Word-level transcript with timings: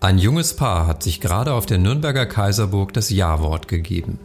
Ein 0.00 0.18
junges 0.18 0.54
Paar 0.54 0.86
hat 0.86 1.02
sich 1.02 1.20
gerade 1.20 1.54
auf 1.54 1.64
der 1.64 1.78
Nürnberger 1.78 2.26
Kaiserburg 2.26 2.92
das 2.92 3.08
Ja-Wort 3.08 3.66
gegeben. 3.66 4.18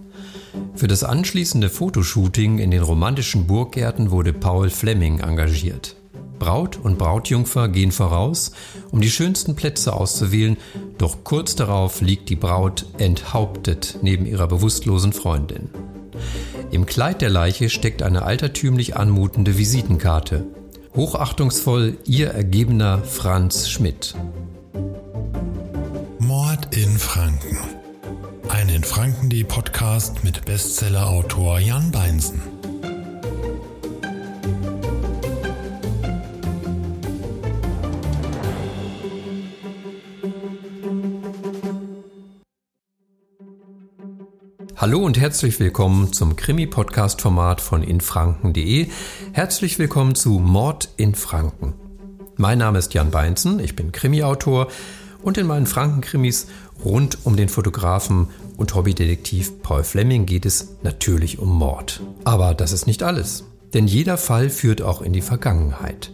Für 0.76 0.88
das 0.88 1.04
anschließende 1.04 1.70
Fotoshooting 1.70 2.60
in 2.60 2.72
den 2.72 2.84
romantischen 2.84 3.48
Burggärten 3.48 4.12
wurde 4.12 4.34
Paul 4.34 4.70
Fleming 4.70 5.20
engagiert. 5.20 5.96
Braut 6.40 6.78
und 6.78 6.98
Brautjungfer 6.98 7.70
gehen 7.70 7.92
voraus, 7.92 8.52
um 8.92 9.00
die 9.00 9.12
schönsten 9.12 9.56
Plätze 9.56 9.94
auszuwählen, 9.94 10.58
doch 10.98 11.24
kurz 11.24 11.56
darauf 11.56 12.02
liegt 12.02 12.30
die 12.30 12.36
Braut 12.36 12.86
enthauptet 12.98 14.00
neben 14.02 14.26
ihrer 14.26 14.48
bewusstlosen 14.48 15.14
Freundin. 15.14 15.70
Im 16.72 16.86
Kleid 16.86 17.22
der 17.22 17.30
Leiche 17.30 17.70
steckt 17.70 18.02
eine 18.04 18.24
altertümlich 18.24 18.98
anmutende 18.98 19.58
Visitenkarte. 19.58 20.46
Hochachtungsvoll 20.96 21.98
ihr 22.06 22.32
ergebener 22.32 23.04
Franz 23.04 23.70
Schmidt. 23.70 24.16
Franken. 27.02 27.58
Ein 28.48 28.70
in 28.70 28.84
Franken.de 28.84 29.44
Podcast 29.44 30.24
mit 30.24 30.46
Bestsellerautor 30.46 31.60
Jan 31.60 31.92
Beinsen. 31.92 32.42
Hallo 44.78 45.00
und 45.00 45.20
herzlich 45.20 45.60
willkommen 45.60 46.14
zum 46.14 46.36
Krimi-Podcast-Format 46.36 47.62
von 47.62 47.84
infranken.de. 47.84 48.88
Herzlich 49.34 49.80
willkommen 49.80 50.16
zu 50.16 50.40
Mord 50.40 50.90
in 50.98 51.16
Franken. 51.16 51.74
Mein 52.38 52.60
Name 52.60 52.80
ist 52.80 52.94
Jan 52.94 53.12
Beinzen, 53.12 53.60
ich 53.60 53.76
bin 53.76 53.92
Krimi-Autor 53.92 54.68
und 55.22 55.38
in 55.38 55.48
meinen 55.48 55.66
Franken-Krimis 55.66 56.48
rund 56.84 57.20
um 57.24 57.36
den 57.36 57.50
Fotografen 57.50 58.28
und 58.58 58.74
Hobbydetektiv 58.76 59.62
Paul 59.62 59.84
Fleming 59.84 60.26
geht 60.26 60.46
es 60.46 60.76
natürlich 60.84 61.40
um 61.40 61.50
Mord. 61.50 62.02
Aber 62.24 62.54
das 62.54 62.72
ist 62.72 62.88
nicht 62.88 63.04
alles. 63.04 63.46
Denn 63.74 63.88
jeder 63.88 64.18
Fall 64.18 64.50
führt 64.50 64.82
auch 64.82 65.02
in 65.02 65.14
die 65.14 65.22
Vergangenheit. 65.22 66.12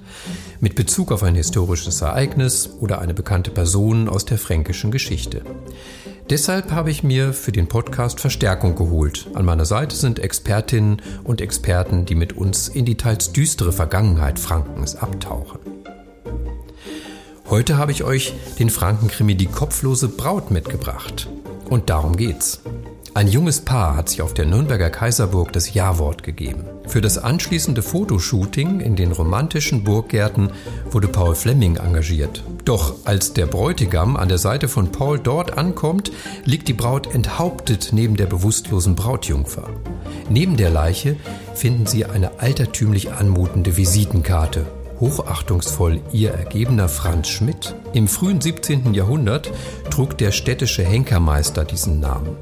Mit 0.59 0.75
Bezug 0.75 1.11
auf 1.11 1.23
ein 1.23 1.35
historisches 1.35 2.01
Ereignis 2.01 2.69
oder 2.79 2.99
eine 2.99 3.13
bekannte 3.13 3.51
Person 3.51 4.07
aus 4.09 4.25
der 4.25 4.37
fränkischen 4.37 4.91
Geschichte. 4.91 5.41
Deshalb 6.29 6.71
habe 6.71 6.91
ich 6.91 7.03
mir 7.03 7.33
für 7.33 7.51
den 7.51 7.67
Podcast 7.67 8.19
Verstärkung 8.19 8.75
geholt. 8.75 9.27
An 9.33 9.45
meiner 9.45 9.65
Seite 9.65 9.95
sind 9.95 10.19
Expertinnen 10.19 11.01
und 11.23 11.41
Experten, 11.41 12.05
die 12.05 12.15
mit 12.15 12.33
uns 12.33 12.67
in 12.67 12.85
die 12.85 12.97
teils 12.97 13.31
düstere 13.31 13.71
Vergangenheit 13.71 14.37
Frankens 14.37 14.95
abtauchen. 14.95 15.76
Heute 17.49 17.77
habe 17.77 17.93
ich 17.93 18.03
euch 18.03 18.33
den 18.59 18.69
Frankenkrimi 18.69 19.35
Die 19.35 19.45
kopflose 19.45 20.09
Braut 20.09 20.51
mitgebracht. 20.51 21.29
Und 21.69 21.89
darum 21.89 22.17
geht's. 22.17 22.59
Ein 23.13 23.29
junges 23.29 23.61
Paar 23.61 23.95
hat 23.95 24.09
sich 24.09 24.21
auf 24.21 24.33
der 24.33 24.45
Nürnberger 24.45 24.89
Kaiserburg 24.89 25.53
das 25.53 25.73
Ja-Wort 25.73 26.23
gegeben. 26.23 26.65
Für 26.87 26.99
das 26.99 27.17
anschließende 27.17 27.81
Fotoshooting 27.81 28.81
in 28.81 28.97
den 28.97 29.13
romantischen 29.13 29.85
Burggärten 29.85 30.51
wurde 30.91 31.07
Paul 31.07 31.35
Fleming 31.35 31.77
engagiert. 31.77 32.43
Doch 32.65 32.95
als 33.05 33.31
der 33.31 33.45
Bräutigam 33.45 34.17
an 34.17 34.27
der 34.27 34.39
Seite 34.39 34.67
von 34.67 34.91
Paul 34.91 35.17
dort 35.17 35.57
ankommt, 35.57 36.11
liegt 36.43 36.67
die 36.67 36.73
Braut 36.73 37.15
enthauptet 37.15 37.89
neben 37.93 38.17
der 38.17 38.25
bewusstlosen 38.25 38.95
Brautjungfer. 38.95 39.69
Neben 40.29 40.57
der 40.57 40.69
Leiche 40.69 41.15
finden 41.55 41.85
sie 41.85 42.03
eine 42.03 42.39
altertümlich 42.39 43.13
anmutende 43.13 43.77
Visitenkarte 43.77 44.65
hochachtungsvoll 44.99 46.01
ihr 46.11 46.31
ergebener 46.31 46.89
Franz 46.89 47.27
Schmidt. 47.27 47.75
Im 47.93 48.07
frühen 48.07 48.41
17. 48.41 48.93
Jahrhundert 48.93 49.51
trug 49.89 50.17
der 50.17 50.31
städtische 50.31 50.83
Henkermeister 50.83 51.65
diesen 51.65 51.99
Namen. 51.99 52.35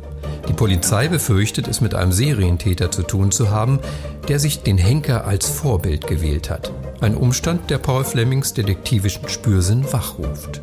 Die 0.47 0.53
Polizei 0.53 1.07
befürchtet, 1.07 1.67
es 1.67 1.81
mit 1.81 1.95
einem 1.95 2.11
Serientäter 2.11 2.91
zu 2.91 3.03
tun 3.03 3.31
zu 3.31 3.49
haben, 3.49 3.79
der 4.27 4.39
sich 4.39 4.61
den 4.61 4.77
Henker 4.77 5.25
als 5.25 5.47
Vorbild 5.47 6.07
gewählt 6.07 6.49
hat. 6.49 6.71
Ein 7.01 7.15
Umstand, 7.15 7.69
der 7.69 7.77
Paul 7.77 8.03
Flemings 8.03 8.53
detektivischen 8.53 9.27
Spürsinn 9.27 9.91
wachruft. 9.91 10.61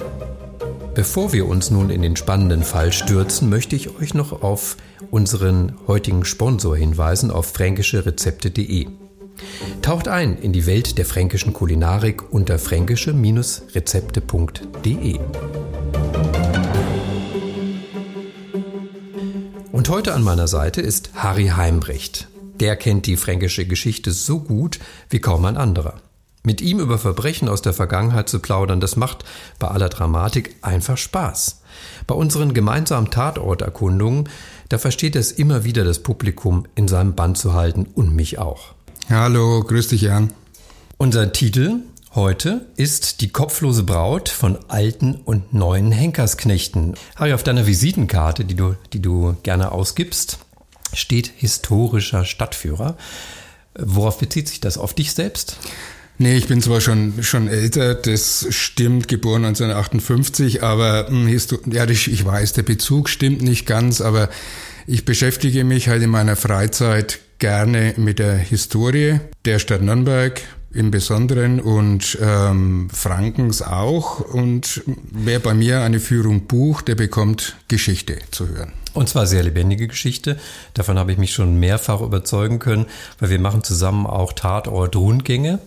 Bevor 0.94 1.32
wir 1.32 1.48
uns 1.48 1.70
nun 1.70 1.90
in 1.90 2.02
den 2.02 2.16
spannenden 2.16 2.62
Fall 2.62 2.92
stürzen, 2.92 3.48
möchte 3.48 3.76
ich 3.76 3.98
euch 3.98 4.12
noch 4.12 4.42
auf 4.42 4.76
unseren 5.10 5.74
heutigen 5.86 6.24
Sponsor 6.24 6.76
hinweisen, 6.76 7.30
auf 7.30 7.52
fränkische-rezepte.de. 7.52 8.88
Taucht 9.82 10.08
ein 10.08 10.38
in 10.38 10.52
die 10.52 10.66
Welt 10.66 10.98
der 10.98 11.06
fränkischen 11.06 11.52
Kulinarik 11.52 12.32
unter 12.32 12.58
fränkische-rezepte.de. 12.58 15.20
Und 19.72 19.88
heute 19.88 20.14
an 20.14 20.22
meiner 20.22 20.48
Seite 20.48 20.80
ist 20.80 21.10
Harry 21.14 21.48
Heimbrecht. 21.48 22.28
Der 22.60 22.76
kennt 22.76 23.06
die 23.06 23.16
fränkische 23.16 23.66
Geschichte 23.66 24.12
so 24.12 24.38
gut 24.38 24.78
wie 25.10 25.18
kaum 25.18 25.44
ein 25.46 25.56
anderer. 25.56 25.94
Mit 26.44 26.60
ihm 26.60 26.80
über 26.80 26.98
Verbrechen 26.98 27.48
aus 27.48 27.62
der 27.62 27.72
Vergangenheit 27.72 28.28
zu 28.28 28.40
plaudern, 28.40 28.80
das 28.80 28.96
macht 28.96 29.24
bei 29.58 29.68
aller 29.68 29.88
Dramatik 29.88 30.56
einfach 30.60 30.96
Spaß. 30.96 31.62
Bei 32.06 32.14
unseren 32.14 32.52
gemeinsamen 32.52 33.10
Tatorterkundungen, 33.10 34.28
da 34.68 34.78
versteht 34.78 35.16
es 35.16 35.32
immer 35.32 35.64
wieder 35.64 35.84
das 35.84 36.00
Publikum 36.00 36.66
in 36.74 36.88
seinem 36.88 37.14
Bann 37.14 37.34
zu 37.34 37.52
halten 37.52 37.86
und 37.94 38.14
mich 38.14 38.38
auch. 38.38 38.74
Hallo, 39.10 39.62
grüß 39.64 39.88
dich, 39.88 40.02
Jan. 40.02 40.32
Unser 40.96 41.32
Titel 41.32 41.80
heute 42.14 42.66
ist 42.76 43.20
Die 43.20 43.30
kopflose 43.30 43.82
Braut 43.82 44.28
von 44.28 44.58
alten 44.68 45.16
und 45.16 45.52
neuen 45.52 45.90
Henkersknechten. 45.92 46.94
Harry, 47.16 47.32
auf 47.32 47.42
deiner 47.42 47.66
Visitenkarte, 47.66 48.44
die 48.44 48.54
du, 48.54 48.76
die 48.92 49.02
du 49.02 49.36
gerne 49.42 49.72
ausgibst, 49.72 50.38
steht 50.94 51.32
historischer 51.36 52.24
Stadtführer. 52.24 52.96
Worauf 53.78 54.18
bezieht 54.18 54.48
sich 54.48 54.60
das? 54.60 54.78
Auf 54.78 54.94
dich 54.94 55.12
selbst? 55.12 55.58
Nee, 56.18 56.36
ich 56.36 56.46
bin 56.46 56.62
zwar 56.62 56.80
schon, 56.80 57.22
schon 57.22 57.48
älter, 57.48 57.94
das 57.94 58.46
stimmt, 58.50 59.08
geboren 59.08 59.44
1958, 59.44 60.62
aber 60.62 61.08
hm, 61.08 61.28
ja, 61.72 61.88
ich 61.88 62.24
weiß, 62.24 62.52
der 62.52 62.62
Bezug 62.62 63.08
stimmt 63.08 63.42
nicht 63.42 63.66
ganz, 63.66 64.00
aber 64.00 64.28
ich 64.86 65.04
beschäftige 65.04 65.64
mich 65.64 65.88
halt 65.88 66.02
in 66.02 66.10
meiner 66.10 66.36
Freizeit 66.36 67.18
gerne 67.42 67.94
mit 67.96 68.20
der 68.20 68.36
Historie 68.36 69.18
der 69.44 69.58
Stadt 69.58 69.82
Nürnberg 69.82 70.40
im 70.70 70.92
Besonderen 70.92 71.58
und 71.58 72.16
ähm, 72.22 72.88
Frankens 72.88 73.62
auch. 73.62 74.20
Und 74.20 74.84
wer 75.10 75.40
bei 75.40 75.52
mir 75.52 75.80
eine 75.80 75.98
Führung 75.98 76.46
bucht, 76.46 76.86
der 76.86 76.94
bekommt 76.94 77.56
Geschichte 77.66 78.18
zu 78.30 78.46
hören. 78.46 78.72
Und 78.94 79.08
zwar 79.08 79.26
sehr 79.26 79.42
lebendige 79.42 79.88
Geschichte. 79.88 80.38
Davon 80.74 81.00
habe 81.00 81.10
ich 81.10 81.18
mich 81.18 81.32
schon 81.32 81.58
mehrfach 81.58 82.00
überzeugen 82.00 82.60
können, 82.60 82.86
weil 83.18 83.30
wir 83.30 83.40
machen 83.40 83.64
zusammen 83.64 84.06
auch 84.06 84.32
Tatort-Rundgänge. 84.34 85.58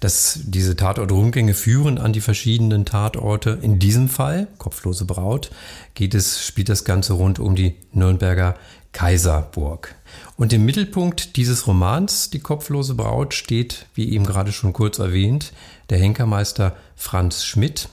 Das, 0.00 0.40
diese 0.44 0.74
Tatort-Rundgänge 0.74 1.52
führen 1.52 1.98
an 1.98 2.14
die 2.14 2.22
verschiedenen 2.22 2.86
Tatorte. 2.86 3.58
In 3.60 3.78
diesem 3.78 4.08
Fall, 4.08 4.48
Kopflose 4.56 5.04
Braut, 5.04 5.50
geht 5.92 6.14
es, 6.14 6.42
spielt 6.46 6.70
das 6.70 6.86
Ganze 6.86 7.12
rund 7.12 7.38
um 7.38 7.56
die 7.56 7.74
Nürnberger 7.92 8.54
Kaiserburg. 8.92 9.94
Und 10.36 10.52
im 10.52 10.64
Mittelpunkt 10.64 11.36
dieses 11.36 11.66
Romans, 11.66 12.30
Die 12.30 12.40
kopflose 12.40 12.94
Braut, 12.94 13.34
steht, 13.34 13.86
wie 13.94 14.12
eben 14.12 14.26
gerade 14.26 14.52
schon 14.52 14.72
kurz 14.72 14.98
erwähnt, 14.98 15.52
der 15.90 15.98
Henkermeister 15.98 16.76
Franz 16.96 17.44
Schmidt. 17.44 17.88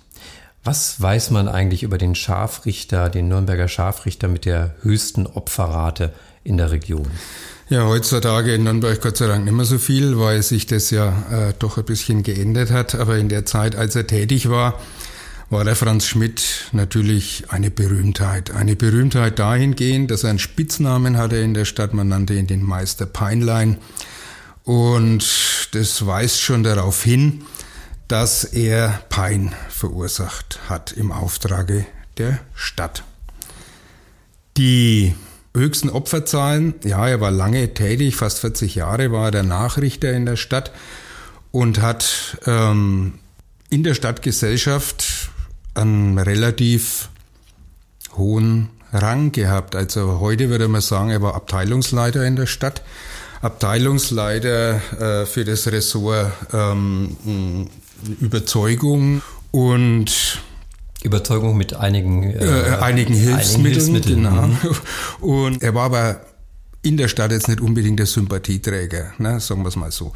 Was 0.64 1.02
weiß 1.02 1.32
man 1.32 1.48
eigentlich 1.48 1.84
über 1.84 1.98
den 1.98 2.16
Scharfrichter, 2.16 3.10
den 3.10 3.28
Nürnberger 3.30 3.68
Scharfrichter 3.68 4.28
mit 4.28 4.46
der 4.46 4.76
höchsten 4.82 5.26
Opferrate 5.26 6.14
in 6.44 6.58
der 6.58 6.72
Region? 6.72 7.08
Ja, 7.70 7.86
heutzutage 7.86 8.56
in 8.56 8.64
Nürnberg 8.64 9.02
Gott 9.02 9.18
sei 9.18 9.28
Dank 9.28 9.44
nicht 9.44 9.54
mehr 9.54 9.66
so 9.66 9.78
viel, 9.78 10.18
weil 10.18 10.42
sich 10.42 10.68
das 10.68 10.90
ja 10.90 11.10
äh, 11.32 11.54
doch 11.60 11.78
ein 11.78 11.84
bisschen 11.84 12.24
geändert 12.24 12.72
hat. 12.72 12.96
Aber 12.96 13.18
in 13.18 13.28
der 13.28 13.46
Zeit, 13.46 13.76
als 13.76 13.96
er 13.96 14.08
tätig 14.08 14.50
war, 14.50 14.80
war 15.50 15.64
der 15.64 15.76
Franz 15.76 16.06
Schmidt 16.06 16.68
natürlich 16.74 17.46
eine 17.50 17.72
Berühmtheit. 17.72 18.52
Eine 18.52 18.76
Berühmtheit 18.76 19.40
dahingehend, 19.40 20.12
dass 20.12 20.24
er 20.24 20.32
einen 20.32 20.40
Spitznamen 20.40 21.18
hatte 21.18 21.38
in 21.38 21.54
der 21.54 21.66
Stadt. 21.66 21.94
Man 21.94 22.10
nannte 22.10 22.34
ihn 22.34 22.48
den 22.48 22.64
Meister 22.64 23.06
Peinlein. 23.06 23.78
Und 24.64 25.70
das 25.72 26.06
weist 26.06 26.42
schon 26.42 26.64
darauf 26.64 27.02
hin, 27.02 27.44
dass 28.10 28.44
er 28.44 29.02
Pein 29.10 29.54
verursacht 29.70 30.60
hat 30.68 30.92
im 30.92 31.12
Auftrage 31.14 31.86
der 32.18 32.40
Stadt. 32.54 33.04
Die 34.58 35.16
höchsten 35.56 35.90
Opferzahlen, 35.90 36.76
ja, 36.84 37.08
er 37.08 37.22
war 37.22 37.32
lange 37.32 37.74
tätig, 37.74 38.16
fast 38.16 38.40
40 38.40 38.76
Jahre 38.76 39.12
war 39.12 39.26
er 39.26 39.32
der 39.32 39.44
Nachrichter 39.44 40.12
in 40.12 40.26
der 40.26 40.36
Stadt 40.36 40.72
und 41.52 41.82
hat 41.82 42.38
ähm, 42.46 43.20
in 43.70 43.84
der 43.84 43.94
Stadtgesellschaft 43.94 45.17
einen 45.78 46.18
relativ 46.18 47.10
hohen 48.16 48.70
Rang 48.92 49.32
gehabt. 49.32 49.76
Also 49.76 50.20
heute 50.20 50.50
würde 50.50 50.68
man 50.68 50.82
sagen, 50.82 51.10
er 51.10 51.22
war 51.22 51.36
Abteilungsleiter 51.36 52.26
in 52.26 52.36
der 52.36 52.48
Stadt. 52.48 52.82
Abteilungsleiter 53.42 54.82
äh, 55.00 55.26
für 55.26 55.46
das 55.46 55.68
Ressort 55.68 56.32
ähm, 56.54 57.18
Überzeugung 58.20 59.22
und 59.52 60.42
Überzeugung 61.04 61.56
mit 61.58 61.74
einigen, 61.74 62.24
äh, 62.24 62.46
äh, 62.46 62.78
einigen 62.78 63.14
Hilfsmitteln. 63.14 63.66
Einigen 63.66 63.74
Hilfsmitteln. 63.74 64.24
Genau. 64.24 64.48
Mhm. 64.48 64.58
Und 65.22 65.64
er 65.64 65.76
war 65.76 65.86
aber 65.86 66.22
in 66.82 66.98
der 66.98 67.08
Stadt 67.08 67.32
jetzt 67.32 67.48
nicht 67.48 67.62
unbedingt 67.62 68.00
der 68.00 68.06
Sympathieträger, 68.06 69.14
ne, 69.18 69.40
sagen 69.40 69.62
wir 69.62 69.70
es 69.70 69.76
mal 69.76 69.92
so. 69.92 70.14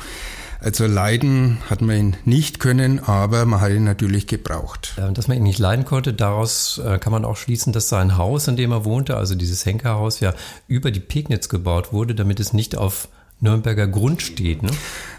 Also 0.64 0.86
leiden 0.86 1.58
hat 1.72 1.82
man 1.82 1.98
ihn 1.98 2.18
nicht 2.24 2.60
können, 2.60 3.00
aber 3.00 3.46
man 3.46 3.62
hat 3.62 3.72
ihn 3.72 3.84
natürlich 3.84 4.28
gebraucht. 4.28 4.94
Dass 5.14 5.28
man 5.28 5.38
ihn 5.38 5.44
nicht 5.44 5.58
leiden 5.58 5.86
konnte, 5.86 6.14
daraus 6.14 6.80
äh, 6.86 7.00
kann 7.00 7.12
man 7.12 7.26
auch 7.26 7.36
schließen, 7.36 7.74
dass 7.74 7.90
sein 7.90 8.16
Haus, 8.16 8.48
in 8.48 8.58
dem 8.58 8.72
er 8.72 8.86
wohnte, 8.86 9.18
also 9.18 9.34
dieses 9.34 9.66
Henkerhaus, 9.66 10.20
ja 10.20 10.36
über 10.68 10.92
die 10.92 11.00
Pegnitz 11.00 11.50
gebaut 11.50 11.92
wurde, 11.92 12.14
damit 12.14 12.40
es 12.40 12.54
nicht 12.54 12.78
auf 12.78 13.08
Nürnberger 13.40 13.88
Grund 13.88 14.22
steht. 14.22 14.62
Ne? 14.62 14.70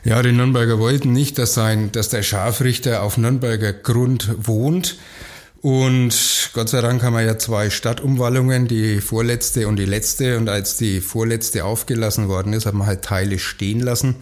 Ja, 0.04 0.22
die 0.22 0.30
Nürnberger 0.30 0.78
wollten 0.78 1.12
nicht, 1.12 1.38
dass, 1.38 1.54
sein, 1.54 1.90
dass 1.90 2.08
der 2.08 2.22
Scharfrichter 2.22 3.02
auf 3.02 3.18
Nürnberger 3.18 3.72
Grund 3.72 4.46
wohnt. 4.46 4.96
Und 5.60 6.50
Gott 6.54 6.68
sei 6.68 6.80
Dank 6.80 7.02
haben 7.02 7.14
wir 7.14 7.22
ja 7.22 7.36
zwei 7.38 7.68
Stadtumwallungen, 7.70 8.68
die 8.68 9.00
vorletzte 9.00 9.66
und 9.66 9.74
die 9.76 9.86
letzte. 9.86 10.38
Und 10.38 10.48
als 10.48 10.76
die 10.76 11.00
vorletzte 11.00 11.64
aufgelassen 11.64 12.28
worden 12.28 12.52
ist, 12.52 12.64
hat 12.64 12.74
man 12.74 12.86
halt 12.86 13.02
Teile 13.02 13.40
stehen 13.40 13.80
lassen. 13.80 14.14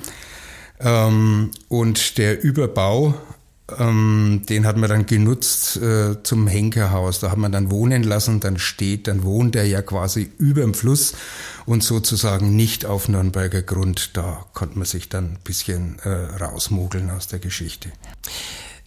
Ähm, 0.81 1.51
und 1.69 2.19
der 2.19 2.43
Überbau, 2.43 3.15
ähm, 3.79 4.43
den 4.49 4.67
hat 4.67 4.77
man 4.77 4.89
dann 4.89 5.07
genutzt 5.07 5.77
äh, 5.77 6.23
zum 6.23 6.47
Henkerhaus. 6.47 7.21
Da 7.21 7.31
hat 7.31 7.39
man 7.39 7.53
dann 7.53 7.71
wohnen 7.71 8.03
lassen, 8.03 8.41
dann 8.41 8.59
steht, 8.59 9.07
dann 9.07 9.23
wohnt 9.23 9.57
er 9.57 9.65
ja 9.65 9.83
quasi 9.83 10.31
über 10.39 10.63
dem 10.63 10.75
Fluss 10.75 11.15
und 11.67 11.83
sozusagen 11.83 12.57
nicht 12.57 12.87
auf 12.87 13.09
Nürnberger 13.09 13.63
Grund. 13.63 14.17
Da 14.17 14.45
konnte 14.55 14.79
man 14.79 14.87
sich 14.87 15.09
dann 15.09 15.25
ein 15.25 15.39
bisschen 15.45 15.99
äh, 16.01 16.09
rausmogeln 16.09 17.11
aus 17.11 17.29
der 17.29 17.39
Geschichte. 17.39 17.91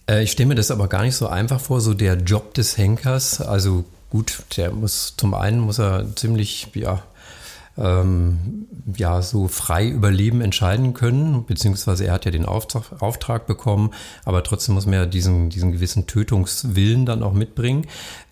Äh, 0.08 0.24
ich 0.24 0.32
stelle 0.32 0.48
mir 0.48 0.54
das 0.54 0.70
aber 0.70 0.88
gar 0.88 1.02
nicht 1.02 1.16
so 1.16 1.28
einfach 1.28 1.60
vor, 1.60 1.80
so 1.80 1.94
der 1.94 2.16
Job 2.16 2.54
des 2.54 2.76
Henkers. 2.76 3.40
Also 3.40 3.84
gut, 4.10 4.42
der 4.56 4.70
muss 4.72 5.14
zum 5.16 5.34
einen 5.34 5.60
muss 5.60 5.78
er 5.78 6.14
ziemlich, 6.16 6.68
ja, 6.74 7.02
ähm, 7.76 8.66
ja 8.96 9.22
so 9.22 9.48
frei 9.48 9.88
über 9.88 10.10
Leben 10.10 10.40
entscheiden 10.40 10.94
können, 10.94 11.44
beziehungsweise 11.44 12.06
er 12.06 12.12
hat 12.12 12.24
ja 12.24 12.30
den 12.30 12.46
Auftrag, 12.46 13.02
Auftrag 13.02 13.46
bekommen, 13.46 13.90
aber 14.24 14.42
trotzdem 14.42 14.74
muss 14.74 14.86
man 14.86 14.94
ja 14.94 15.06
diesen, 15.06 15.50
diesen 15.50 15.72
gewissen 15.72 16.06
Tötungswillen 16.06 17.06
dann 17.06 17.22
auch 17.22 17.32
mitbringen. 17.32 17.86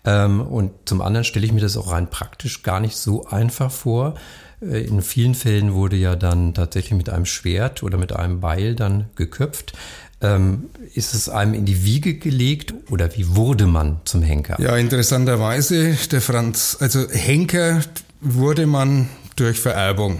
Ähm, 0.05 0.41
und 0.41 0.71
zum 0.85 1.01
anderen 1.01 1.23
stelle 1.25 1.45
ich 1.45 1.51
mir 1.51 1.61
das 1.61 1.77
auch 1.77 1.91
rein 1.91 2.09
praktisch 2.09 2.63
gar 2.63 2.79
nicht 2.79 2.95
so 2.95 3.25
einfach 3.25 3.71
vor. 3.71 4.15
Äh, 4.61 4.83
in 4.83 5.01
vielen 5.01 5.35
Fällen 5.35 5.73
wurde 5.73 5.95
ja 5.95 6.15
dann 6.15 6.53
tatsächlich 6.53 6.97
mit 6.97 7.09
einem 7.09 7.25
Schwert 7.25 7.83
oder 7.83 7.97
mit 7.97 8.13
einem 8.13 8.39
Beil 8.39 8.75
dann 8.75 9.05
geköpft. 9.15 9.73
Ähm, 10.21 10.69
ist 10.93 11.13
es 11.13 11.27
einem 11.27 11.53
in 11.53 11.65
die 11.65 11.83
Wiege 11.83 12.13
gelegt 12.13 12.73
oder 12.89 13.13
wie 13.17 13.35
wurde 13.35 13.67
man 13.67 13.99
zum 14.05 14.21
Henker? 14.21 14.57
Ja, 14.61 14.77
interessanterweise, 14.77 15.97
der 16.11 16.21
Franz, 16.21 16.77
also 16.79 17.09
Henker 17.09 17.81
wurde 18.21 18.65
man 18.65 19.09
durch 19.35 19.59
Vererbung. 19.59 20.19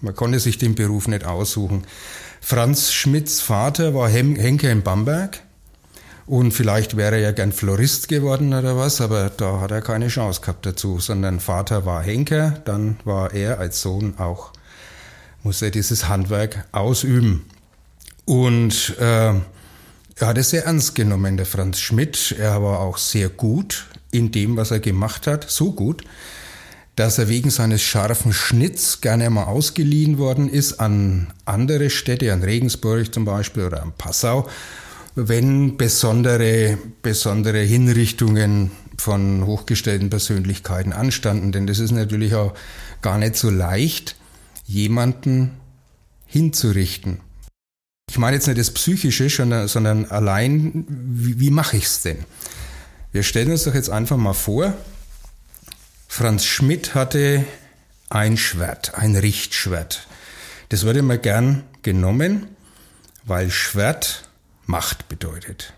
Man 0.00 0.14
konnte 0.14 0.40
sich 0.40 0.58
den 0.58 0.74
Beruf 0.74 1.08
nicht 1.08 1.24
aussuchen. 1.24 1.84
Franz 2.40 2.92
Schmidts 2.92 3.40
Vater 3.40 3.94
war 3.94 4.08
Henker 4.08 4.70
in 4.70 4.82
Bamberg 4.82 5.42
und 6.26 6.52
vielleicht 6.52 6.96
wäre 6.96 7.16
er 7.16 7.20
ja 7.20 7.32
gern 7.32 7.52
Florist 7.52 8.08
geworden 8.08 8.54
oder 8.54 8.76
was, 8.76 9.00
aber 9.00 9.30
da 9.30 9.60
hat 9.60 9.72
er 9.72 9.82
keine 9.82 10.08
Chance 10.08 10.40
gehabt 10.40 10.64
dazu, 10.64 11.00
sondern 11.00 11.40
Vater 11.40 11.84
war 11.84 12.02
Henker, 12.02 12.62
dann 12.64 12.98
war 13.04 13.34
er 13.34 13.58
als 13.58 13.82
Sohn 13.82 14.14
auch, 14.18 14.52
muss 15.42 15.60
er 15.60 15.70
dieses 15.70 16.08
Handwerk 16.08 16.66
ausüben. 16.72 17.44
Und 18.24 18.96
äh, 19.00 19.34
er 20.20 20.26
hat 20.26 20.38
es 20.38 20.50
sehr 20.50 20.66
ernst 20.66 20.94
genommen, 20.94 21.36
der 21.36 21.46
Franz 21.46 21.80
Schmidt. 21.80 22.36
Er 22.38 22.62
war 22.62 22.80
auch 22.80 22.98
sehr 22.98 23.28
gut 23.28 23.86
in 24.12 24.30
dem, 24.30 24.56
was 24.56 24.70
er 24.70 24.80
gemacht 24.80 25.26
hat, 25.26 25.50
so 25.50 25.72
gut, 25.72 26.04
dass 27.00 27.16
er 27.16 27.30
wegen 27.30 27.48
seines 27.48 27.80
scharfen 27.80 28.34
Schnitts 28.34 29.00
gerne 29.00 29.30
mal 29.30 29.44
ausgeliehen 29.44 30.18
worden 30.18 30.50
ist 30.50 30.80
an 30.80 31.32
andere 31.46 31.88
Städte, 31.88 32.30
an 32.30 32.42
Regensburg 32.42 33.14
zum 33.14 33.24
Beispiel 33.24 33.64
oder 33.64 33.82
an 33.82 33.94
Passau, 33.96 34.46
wenn 35.14 35.78
besondere, 35.78 36.76
besondere 37.00 37.60
Hinrichtungen 37.60 38.70
von 38.98 39.46
hochgestellten 39.46 40.10
Persönlichkeiten 40.10 40.92
anstanden. 40.92 41.52
Denn 41.52 41.66
das 41.66 41.78
ist 41.78 41.92
natürlich 41.92 42.34
auch 42.34 42.52
gar 43.00 43.16
nicht 43.16 43.36
so 43.36 43.48
leicht, 43.48 44.16
jemanden 44.66 45.52
hinzurichten. 46.26 47.20
Ich 48.10 48.18
meine 48.18 48.36
jetzt 48.36 48.46
nicht 48.46 48.58
das 48.58 48.72
Psychische, 48.72 49.30
sondern 49.68 50.04
allein, 50.04 50.84
wie, 50.86 51.40
wie 51.40 51.50
mache 51.50 51.78
ich 51.78 51.84
es 51.84 52.02
denn? 52.02 52.18
Wir 53.10 53.22
stellen 53.22 53.50
uns 53.50 53.64
doch 53.64 53.74
jetzt 53.74 53.88
einfach 53.88 54.18
mal 54.18 54.34
vor, 54.34 54.74
Franz 56.12 56.44
Schmidt 56.44 56.96
hatte 56.96 57.44
ein 58.10 58.36
Schwert, 58.36 58.96
ein 58.96 59.14
Richtschwert. 59.14 60.08
Das 60.68 60.84
wurde 60.84 60.98
immer 60.98 61.18
gern 61.18 61.62
genommen, 61.82 62.48
weil 63.24 63.48
Schwert 63.48 64.28
Macht 64.66 65.08
bedeutet. 65.08 65.72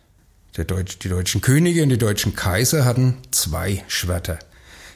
Deutsch, 0.57 0.99
die 1.01 1.11
deutschen 1.11 1.43
Könige 1.43 1.83
und 1.83 1.91
die 1.91 1.99
deutschen 1.99 2.35
Kaiser 2.35 2.87
hatten 2.87 3.19
zwei 3.31 3.85
Schwerter. 3.89 4.39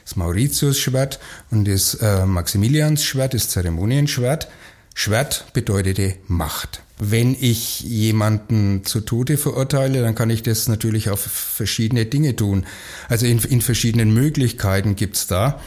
Das 0.03 0.15
Mauritius-Schwert 0.15 1.19
und 1.51 1.67
das 1.67 1.93
äh, 1.93 2.25
Maximilians-Schwert, 2.25 3.35
das 3.35 3.49
Zeremonienschwert. 3.49 4.49
Schwert 4.95 5.53
bedeutete 5.53 6.15
Macht. 6.27 6.81
Wenn 6.99 7.35
ich 7.39 7.81
jemanden 7.81 8.83
zu 8.83 9.01
Tode 9.01 9.37
verurteile, 9.37 10.01
dann 10.01 10.15
kann 10.15 10.31
ich 10.31 10.41
das 10.41 10.67
natürlich 10.67 11.09
auf 11.11 11.19
verschiedene 11.19 12.05
Dinge 12.05 12.35
tun. 12.35 12.65
Also 13.07 13.27
in, 13.27 13.37
in 13.39 13.61
verschiedenen 13.61 14.13
Möglichkeiten 14.13 14.95
gibt's 14.95 15.27
da. 15.27 15.59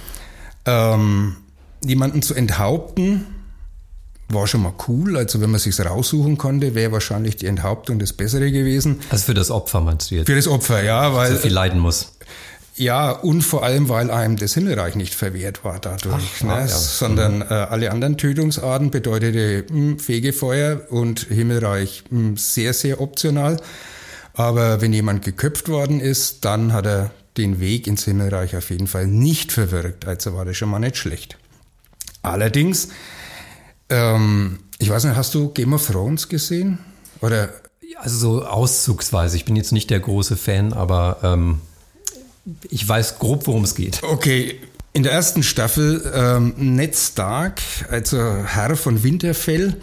Ähm, 0.67 1.37
jemanden 1.85 2.23
zu 2.23 2.35
enthaupten, 2.35 3.27
war 4.29 4.47
schon 4.47 4.63
mal 4.63 4.75
cool. 4.89 5.17
Also 5.17 5.41
wenn 5.41 5.51
man 5.51 5.61
sich's 5.61 5.81
raussuchen 5.81 6.39
konnte, 6.39 6.75
wäre 6.75 6.93
wahrscheinlich 6.93 7.37
die 7.37 7.47
Enthauptung 7.47 7.99
das 7.99 8.13
Bessere 8.13 8.51
gewesen. 8.51 9.01
Also 9.11 9.27
für 9.27 9.35
das 9.35 9.51
Opfer 9.51 9.81
meinst 9.81 10.11
du 10.11 10.17
jetzt? 10.17 10.27
Für 10.27 10.37
das 10.37 10.49
Opfer, 10.49 10.83
ja, 10.83 11.15
weil 11.15 11.33
so 11.33 11.39
viel 11.39 11.53
leiden 11.53 11.81
muss. 11.81 12.13
Ja, 12.81 13.11
und 13.11 13.43
vor 13.43 13.63
allem, 13.63 13.91
weil 13.91 14.11
einem 14.11 14.37
das 14.37 14.55
Himmelreich 14.55 14.95
nicht 14.95 15.15
verwehrt 15.15 15.67
war 15.67 15.81
dadurch, 15.81 16.39
Ach, 16.39 16.43
ne? 16.43 16.61
ja. 16.61 16.67
sondern 16.67 17.37
mhm. 17.37 17.43
äh, 17.43 17.53
alle 17.53 17.91
anderen 17.91 18.17
Tötungsarten 18.17 18.91
bedeutete 18.91 19.67
mh, 19.71 19.77
hm, 19.77 19.99
Fegefeuer 19.99 20.81
und 20.89 21.21
Himmelreich 21.21 22.05
mh, 22.09 22.19
hm, 22.19 22.37
sehr, 22.39 22.73
sehr 22.73 23.03
optional. 23.03 23.61
Aber 24.33 24.81
wenn 24.81 24.95
jemand 24.95 25.27
geköpft 25.27 25.69
worden 25.69 26.01
ist, 26.01 26.47
dann 26.47 26.73
hat 26.73 26.87
er 26.87 27.11
den 27.37 27.61
Weg 27.61 27.87
ins 27.87 28.07
Himmelreich 28.07 28.57
auf 28.57 28.71
jeden 28.71 28.87
Fall 28.87 29.07
nicht 29.07 29.53
verwirkt. 29.53 30.07
Also 30.07 30.35
war 30.35 30.47
das 30.47 30.57
schon 30.57 30.71
mal 30.71 30.79
nicht 30.79 30.97
schlecht. 30.97 31.37
Allerdings, 32.23 32.89
ähm, 33.91 34.61
ich 34.79 34.89
weiß 34.89 35.05
nicht, 35.05 35.17
hast 35.17 35.35
du 35.35 35.51
Game 35.51 35.75
of 35.75 35.87
Thrones 35.87 36.31
gesehen? 36.31 36.79
Oder? 37.21 37.51
Also 37.99 38.39
so 38.39 38.47
auszugsweise. 38.47 39.37
Ich 39.37 39.45
bin 39.45 39.57
jetzt 39.57 39.73
nicht 39.73 39.91
der 39.91 40.01
große 40.01 40.39
Fan, 40.39 40.73
aber 40.73 41.19
ähm, 41.23 41.61
ich 42.69 42.87
weiß 42.89 43.19
grob, 43.19 43.47
worum 43.47 43.65
es 43.65 43.75
geht. 43.75 44.03
Okay. 44.03 44.61
In 44.93 45.05
der 45.05 45.13
ersten 45.13 45.43
Staffel 45.45 46.03
ähm, 46.13 46.55
Ned 46.57 46.97
Stark, 46.97 47.61
also 47.91 48.19
Herr 48.45 48.75
von 48.77 49.05
Winterfell, 49.05 49.77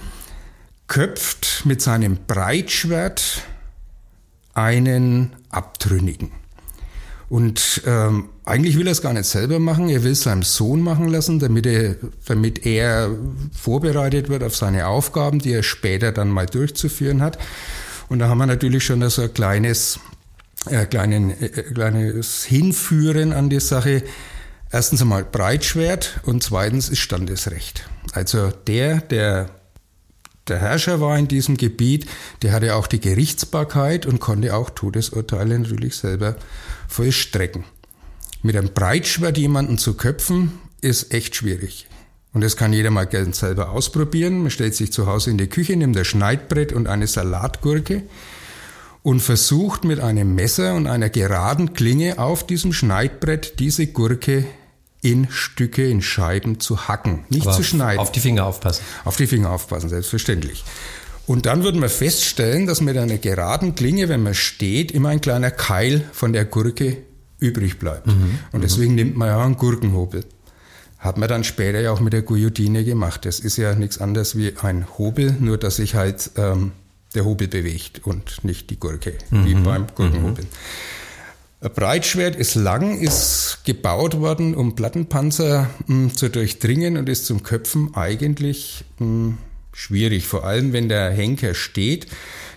köpft 0.87 1.61
mit 1.65 1.81
seinem 1.81 2.17
Breitschwert 2.27 3.43
einen 4.53 5.35
Abtrünnigen. 5.49 6.31
Und 7.29 7.81
ähm, 7.85 8.29
eigentlich 8.45 8.77
will 8.77 8.87
er 8.87 8.93
es 8.93 9.01
gar 9.01 9.13
nicht 9.13 9.25
selber 9.25 9.59
machen, 9.59 9.89
er 9.89 10.03
will 10.03 10.13
es 10.13 10.23
seinem 10.23 10.43
Sohn 10.43 10.81
machen 10.81 11.09
lassen, 11.09 11.39
damit 11.39 11.65
er, 11.65 11.95
damit 12.25 12.65
er 12.65 13.09
vorbereitet 13.53 14.29
wird 14.29 14.43
auf 14.43 14.55
seine 14.55 14.87
Aufgaben, 14.87 15.39
die 15.39 15.51
er 15.51 15.63
später 15.63 16.13
dann 16.13 16.29
mal 16.29 16.45
durchzuführen 16.45 17.21
hat. 17.21 17.37
Und 18.07 18.19
da 18.19 18.29
haben 18.29 18.37
wir 18.37 18.45
natürlich 18.45 18.85
schon 18.85 19.07
so 19.09 19.21
ein 19.21 19.33
kleines 19.33 19.99
äh, 20.69 20.85
kleinen, 20.85 21.31
äh, 21.41 21.49
kleines 21.49 22.43
Hinführen 22.43 23.33
an 23.33 23.49
die 23.49 23.59
Sache. 23.59 24.03
Erstens 24.71 25.01
einmal 25.01 25.23
Breitschwert 25.23 26.19
und 26.23 26.43
zweitens 26.43 26.89
ist 26.89 26.99
Standesrecht. 26.99 27.89
Also 28.13 28.51
der, 28.67 28.99
der 29.01 29.49
der 30.47 30.59
Herrscher 30.59 31.01
war 31.01 31.17
in 31.17 31.27
diesem 31.27 31.57
Gebiet, 31.57 32.05
der 32.41 32.53
hatte 32.53 32.75
auch 32.75 32.87
die 32.87 33.01
Gerichtsbarkeit 33.01 34.05
und 34.05 34.19
konnte 34.19 34.55
auch 34.55 34.69
Todesurteile 34.69 35.59
natürlich 35.59 35.95
selber 35.95 36.37
vollstrecken. 36.87 37.65
Mit 38.43 38.55
einem 38.55 38.73
Breitschwert 38.73 39.37
jemanden 39.37 39.77
zu 39.77 39.95
köpfen, 39.95 40.53
ist 40.81 41.13
echt 41.13 41.35
schwierig. 41.35 41.87
Und 42.33 42.41
das 42.41 42.55
kann 42.55 42.71
jeder 42.71 42.91
mal 42.91 43.05
gerne 43.05 43.33
selber 43.33 43.71
ausprobieren. 43.71 44.41
Man 44.41 44.51
stellt 44.51 44.75
sich 44.75 44.93
zu 44.93 45.07
Hause 45.07 45.31
in 45.31 45.37
die 45.37 45.47
Küche, 45.47 45.75
nimmt 45.75 45.97
ein 45.97 46.05
Schneidbrett 46.05 46.71
und 46.71 46.87
eine 46.87 47.07
Salatgurke 47.07 48.03
und 49.07 49.21
versucht 49.21 49.85
mit 49.85 50.01
einem 50.01 50.35
Messer 50.35 50.75
und 50.75 50.85
einer 50.85 51.09
geraden 51.09 51.71
Klinge 51.71 52.19
auf 52.19 52.45
diesem 52.45 52.73
Schneidbrett 52.73 53.57
diese 53.57 53.87
Gurke 53.87 54.43
in 55.01 55.29
Stücke, 55.29 55.89
in 55.89 56.01
Scheiben 56.01 56.59
zu 56.59 56.89
hacken, 56.89 57.23
nicht 57.29 57.47
Aber 57.47 57.55
zu 57.55 57.63
schneiden. 57.63 57.99
Auf 58.01 58.11
die 58.11 58.19
Finger 58.19 58.45
aufpassen. 58.45 58.83
Auf 59.05 59.15
die 59.15 59.27
Finger 59.27 59.51
aufpassen, 59.51 59.87
selbstverständlich. 59.87 60.65
Und 61.25 61.45
dann 61.45 61.63
würden 61.63 61.79
wir 61.79 61.87
feststellen, 61.87 62.67
dass 62.67 62.81
mit 62.81 62.97
einer 62.97 63.17
geraden 63.17 63.75
Klinge, 63.75 64.09
wenn 64.09 64.23
man 64.23 64.33
steht, 64.33 64.91
immer 64.91 65.07
ein 65.07 65.21
kleiner 65.21 65.51
Keil 65.51 66.03
von 66.11 66.33
der 66.33 66.43
Gurke 66.43 66.97
übrig 67.39 67.79
bleibt. 67.79 68.07
Mhm. 68.07 68.39
Und 68.51 68.61
deswegen 68.61 68.95
nimmt 68.95 69.15
man 69.15 69.29
ja 69.29 69.41
einen 69.41 69.55
Gurkenhobel. 69.55 70.25
Hat 70.99 71.17
man 71.17 71.29
dann 71.29 71.45
später 71.45 71.79
ja 71.79 71.93
auch 71.93 72.01
mit 72.01 72.11
der 72.11 72.23
Guillotine 72.23 72.83
gemacht. 72.83 73.23
Das 73.23 73.39
ist 73.39 73.55
ja 73.55 73.73
nichts 73.73 73.99
anderes 73.99 74.35
wie 74.35 74.57
ein 74.61 74.85
Hobel, 74.97 75.33
nur 75.39 75.57
dass 75.57 75.77
sich 75.77 75.95
halt 75.95 76.31
ähm, 76.35 76.73
der 77.17 77.25
Hobel 77.25 77.47
bewegt 77.47 78.05
und 78.05 78.43
nicht 78.43 78.69
die 78.69 78.79
Gurke, 78.79 79.17
mhm. 79.31 79.45
wie 79.45 79.55
beim 79.55 79.87
Gurkenhobel. 79.87 80.45
Mhm. 80.45 80.49
Ein 81.59 81.73
Breitschwert 81.73 82.35
ist 82.35 82.53
lang, 82.53 82.99
ist 82.99 83.61
gebaut 83.65 84.19
worden, 84.19 84.53
um 84.53 84.75
Plattenpanzer 84.75 85.69
mh, 85.87 85.87
hm, 85.87 86.15
zu 86.15 86.29
durchdringen 86.29 86.97
und 86.97 87.09
ist 87.09 87.25
zum 87.25 87.41
Köpfen 87.41 87.95
eigentlich 87.95 88.85
mh, 88.99 89.05
hm, 89.05 89.37
schwierig. 89.73 90.27
Vor 90.27 90.45
allem, 90.45 90.71
wenn 90.71 90.87
der 90.87 91.09
Henker 91.09 91.55
steht, 91.55 92.07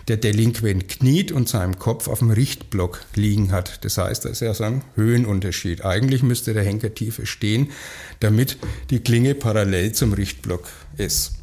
der 0.07 0.17
Delinquent 0.17 0.87
kniet 0.87 1.31
und 1.31 1.49
seinen 1.49 1.79
Kopf 1.79 2.07
auf 2.07 2.19
dem 2.19 2.29
Richtblock 2.29 3.01
liegen 3.15 3.51
hat. 3.51 3.83
Das 3.85 3.97
heißt, 3.97 4.25
da 4.25 4.29
ist 4.29 4.41
ja 4.41 4.53
so 4.53 4.65
ein 4.65 4.83
Höhenunterschied. 4.95 5.83
Eigentlich 5.83 6.21
müsste 6.21 6.53
der 6.53 6.63
Henker 6.63 6.93
tiefer 6.93 7.25
stehen, 7.25 7.71
damit 8.19 8.57
die 8.91 8.99
Klinge 8.99 9.33
parallel 9.33 9.93
zum 9.93 10.13
Richtblock 10.13 10.67
ist. 10.97 11.40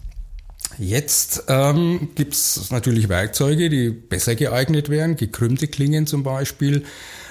Jetzt 0.79 1.45
ähm, 1.49 2.11
gibt 2.15 2.35
es 2.35 2.71
natürlich 2.71 3.09
Werkzeuge, 3.09 3.69
die 3.69 3.91
besser 3.91 4.37
geeignet 4.37 4.89
wären, 4.89 5.17
gekrümmte 5.17 5.67
Klingen 5.67 6.07
zum 6.07 6.23
Beispiel, 6.23 6.85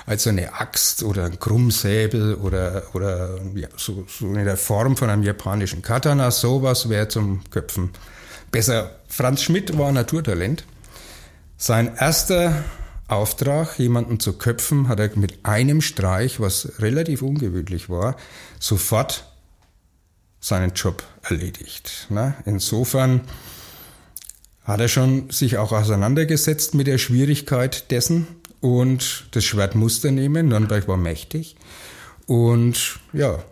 als 0.05 0.27
eine 0.27 0.53
Axt 0.53 1.03
oder 1.03 1.25
ein 1.25 1.39
Krummsäbel 1.39 2.35
oder, 2.35 2.83
oder 2.93 3.39
ja, 3.55 3.67
so, 3.77 4.05
so 4.07 4.27
in 4.27 4.45
der 4.45 4.57
Form 4.57 4.97
von 4.97 5.09
einem 5.09 5.23
japanischen 5.23 5.81
Katana. 5.81 6.31
Sowas 6.31 6.89
wäre 6.89 7.07
zum 7.07 7.41
Köpfen 7.49 7.91
besser. 8.51 8.99
Franz 9.07 9.43
Schmidt 9.43 9.77
war 9.77 9.91
Naturtalent. 9.91 10.65
Sein 11.57 11.95
erster 11.97 12.63
Auftrag, 13.07 13.79
jemanden 13.79 14.19
zu 14.19 14.33
köpfen, 14.33 14.89
hat 14.89 14.99
er 14.99 15.09
mit 15.15 15.45
einem 15.45 15.81
Streich, 15.81 16.39
was 16.39 16.79
relativ 16.79 17.21
ungewöhnlich 17.21 17.89
war, 17.89 18.17
sofort 18.59 19.25
seinen 20.47 20.73
Job 20.73 21.03
erledigt. 21.23 22.07
Ne? 22.09 22.35
Insofern 22.45 23.21
hat 24.63 24.79
er 24.79 24.87
schon 24.87 25.29
sich 25.29 25.57
auch 25.57 25.71
auseinandergesetzt 25.71 26.73
mit 26.73 26.87
der 26.87 26.97
Schwierigkeit 26.97 27.91
dessen 27.91 28.27
und 28.61 29.27
das 29.31 29.43
Schwert 29.45 29.75
musste 29.75 30.11
nehmen. 30.11 30.47
Nürnberg 30.47 30.87
war 30.87 30.97
mächtig 30.97 31.55
und 32.25 32.99
ja, 33.13 33.43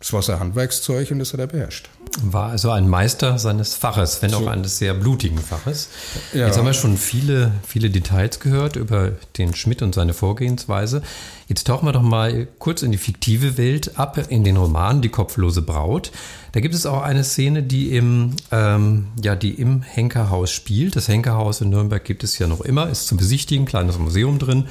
es 0.00 0.12
war 0.12 0.22
sein 0.22 0.40
Handwerkszeug 0.40 1.10
und 1.10 1.18
das 1.18 1.32
hat 1.32 1.40
er 1.40 1.46
beherrscht. 1.48 1.88
War 2.22 2.50
also 2.50 2.70
ein 2.70 2.88
Meister 2.88 3.38
seines 3.38 3.74
Faches, 3.74 4.22
wenn 4.22 4.34
auch 4.34 4.46
eines 4.46 4.78
sehr 4.78 4.94
blutigen 4.94 5.38
Faches. 5.38 5.88
Ja. 6.32 6.46
Jetzt 6.46 6.58
haben 6.58 6.66
wir 6.66 6.74
schon 6.74 6.96
viele, 6.96 7.52
viele 7.66 7.90
Details 7.90 8.40
gehört 8.40 8.76
über 8.76 9.12
den 9.36 9.54
Schmidt 9.54 9.82
und 9.82 9.94
seine 9.94 10.14
Vorgehensweise. 10.14 11.02
Jetzt 11.46 11.66
tauchen 11.66 11.86
wir 11.86 11.92
doch 11.92 12.02
mal 12.02 12.48
kurz 12.58 12.82
in 12.82 12.92
die 12.92 12.98
fiktive 12.98 13.56
Welt 13.56 13.98
ab, 13.98 14.18
in 14.28 14.44
den 14.44 14.56
Roman 14.56 15.00
Die 15.00 15.08
kopflose 15.08 15.62
Braut. 15.62 16.10
Da 16.52 16.60
gibt 16.60 16.74
es 16.74 16.86
auch 16.86 17.02
eine 17.02 17.24
Szene, 17.24 17.62
die 17.62 17.96
im, 17.96 18.34
ähm, 18.50 19.08
ja, 19.22 19.36
die 19.36 19.54
im 19.54 19.82
Henkerhaus 19.82 20.50
spielt. 20.50 20.96
Das 20.96 21.08
Henkerhaus 21.08 21.60
in 21.60 21.70
Nürnberg 21.70 22.04
gibt 22.04 22.24
es 22.24 22.38
ja 22.38 22.46
noch 22.46 22.60
immer, 22.60 22.88
ist 22.88 23.06
zu 23.06 23.16
besichtigen, 23.16 23.64
kleines 23.64 23.98
Museum 23.98 24.38
drin. 24.38 24.64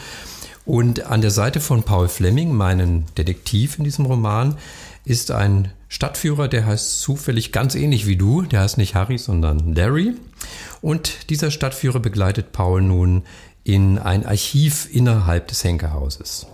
Und 0.65 1.05
an 1.05 1.21
der 1.21 1.31
Seite 1.31 1.61
von 1.61 1.83
Paul 1.83 2.09
Fleming, 2.09 2.53
meinen 2.53 3.05
Detektiv 3.17 3.77
in 3.77 3.85
diesem 3.85 4.05
Roman, 4.05 4.57
ist 5.05 5.31
ein 5.31 5.71
Stadtführer, 5.89 6.47
der 6.47 6.65
heißt 6.65 6.99
zufällig 6.99 7.51
ganz 7.51 7.75
ähnlich 7.75 8.07
wie 8.07 8.17
du. 8.17 8.41
Der 8.41 8.61
heißt 8.61 8.77
nicht 8.77 8.95
Harry, 8.95 9.17
sondern 9.17 9.73
Larry. 9.73 10.15
Und 10.81 11.29
dieser 11.29 11.51
Stadtführer 11.51 11.99
begleitet 11.99 12.51
Paul 12.51 12.81
nun 12.81 13.23
in 13.63 13.97
ein 13.97 14.25
Archiv 14.25 14.87
innerhalb 14.91 15.47
des 15.47 15.63
Henkerhauses. 15.63 16.47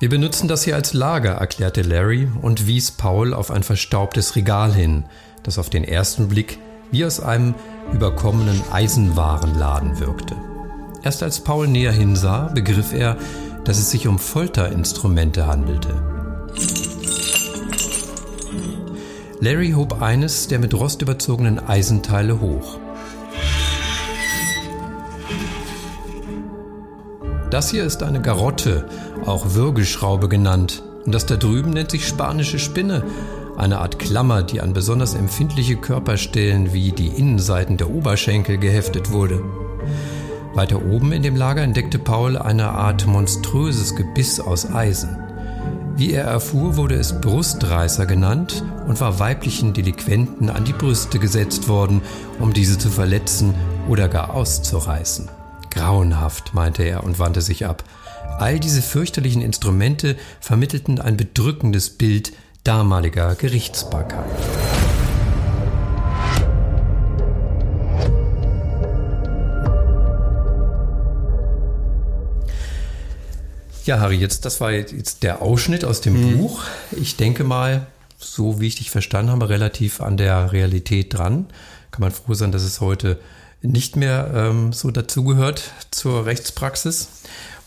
Wir 0.00 0.08
benutzen 0.08 0.46
das 0.46 0.62
hier 0.62 0.76
als 0.76 0.92
Lager, 0.92 1.32
erklärte 1.32 1.82
Larry 1.82 2.28
und 2.40 2.68
wies 2.68 2.92
Paul 2.92 3.34
auf 3.34 3.50
ein 3.50 3.64
verstaubtes 3.64 4.36
Regal 4.36 4.72
hin, 4.72 5.06
das 5.42 5.58
auf 5.58 5.70
den 5.70 5.82
ersten 5.82 6.28
Blick 6.28 6.60
wie 6.92 7.04
aus 7.04 7.18
einem 7.18 7.56
überkommenen 7.92 8.62
Eisenwarenladen 8.70 9.98
wirkte. 9.98 10.36
Erst 11.02 11.24
als 11.24 11.40
Paul 11.40 11.66
näher 11.66 11.90
hinsah, 11.90 12.46
begriff 12.54 12.92
er, 12.92 13.16
dass 13.64 13.78
es 13.78 13.90
sich 13.90 14.06
um 14.06 14.20
Folterinstrumente 14.20 15.48
handelte. 15.48 16.00
Larry 19.40 19.72
hob 19.72 20.00
eines 20.00 20.46
der 20.46 20.60
mit 20.60 20.74
Rost 20.74 21.02
überzogenen 21.02 21.58
Eisenteile 21.58 22.40
hoch. 22.40 22.78
Das 27.50 27.70
hier 27.70 27.84
ist 27.84 28.02
eine 28.02 28.20
Garotte, 28.20 28.86
auch 29.28 29.54
Würgeschraube 29.54 30.28
genannt. 30.28 30.82
Und 31.04 31.14
das 31.14 31.26
da 31.26 31.36
drüben 31.36 31.70
nennt 31.70 31.90
sich 31.90 32.06
spanische 32.06 32.58
Spinne, 32.58 33.04
eine 33.56 33.78
Art 33.78 33.98
Klammer, 33.98 34.42
die 34.42 34.60
an 34.60 34.72
besonders 34.72 35.14
empfindliche 35.14 35.76
Körperstellen 35.76 36.72
wie 36.72 36.92
die 36.92 37.08
Innenseiten 37.08 37.76
der 37.76 37.90
Oberschenkel 37.90 38.58
geheftet 38.58 39.10
wurde. 39.10 39.42
Weiter 40.54 40.84
oben 40.84 41.12
in 41.12 41.22
dem 41.22 41.36
Lager 41.36 41.62
entdeckte 41.62 41.98
Paul 41.98 42.36
eine 42.36 42.70
Art 42.70 43.06
monströses 43.06 43.96
Gebiss 43.96 44.40
aus 44.40 44.70
Eisen. 44.72 45.16
Wie 45.96 46.12
er 46.12 46.24
erfuhr, 46.24 46.76
wurde 46.76 46.94
es 46.94 47.20
Brustreißer 47.20 48.06
genannt 48.06 48.64
und 48.86 49.00
war 49.00 49.18
weiblichen 49.18 49.72
Delinquenten 49.72 50.48
an 50.48 50.64
die 50.64 50.72
Brüste 50.72 51.18
gesetzt 51.18 51.68
worden, 51.68 52.02
um 52.38 52.52
diese 52.52 52.78
zu 52.78 52.88
verletzen 52.88 53.54
oder 53.88 54.08
gar 54.08 54.34
auszureißen. 54.34 55.28
Grauenhaft, 55.70 56.54
meinte 56.54 56.84
er 56.84 57.02
und 57.02 57.18
wandte 57.18 57.40
sich 57.40 57.66
ab. 57.66 57.82
All 58.38 58.60
diese 58.60 58.82
fürchterlichen 58.82 59.42
Instrumente 59.42 60.16
vermittelten 60.40 61.00
ein 61.00 61.16
bedrückendes 61.16 61.90
Bild 61.90 62.32
damaliger 62.62 63.34
Gerichtsbarkeit. 63.34 64.24
Ja, 73.84 73.98
Harry, 73.98 74.16
jetzt, 74.16 74.44
das 74.44 74.60
war 74.60 74.70
jetzt 74.70 75.24
der 75.24 75.42
Ausschnitt 75.42 75.84
aus 75.84 76.00
dem 76.00 76.20
mhm. 76.20 76.38
Buch. 76.38 76.62
Ich 76.92 77.16
denke 77.16 77.42
mal, 77.42 77.88
so 78.18 78.60
wie 78.60 78.68
ich 78.68 78.76
dich 78.76 78.92
verstanden 78.92 79.32
habe, 79.32 79.48
relativ 79.48 80.00
an 80.00 80.16
der 80.16 80.52
Realität 80.52 81.12
dran. 81.12 81.46
Kann 81.90 82.02
man 82.02 82.12
froh 82.12 82.34
sein, 82.34 82.52
dass 82.52 82.62
es 82.62 82.80
heute 82.80 83.18
nicht 83.62 83.96
mehr 83.96 84.30
ähm, 84.32 84.72
so 84.72 84.92
dazugehört 84.92 85.72
zur 85.90 86.26
Rechtspraxis. 86.26 87.08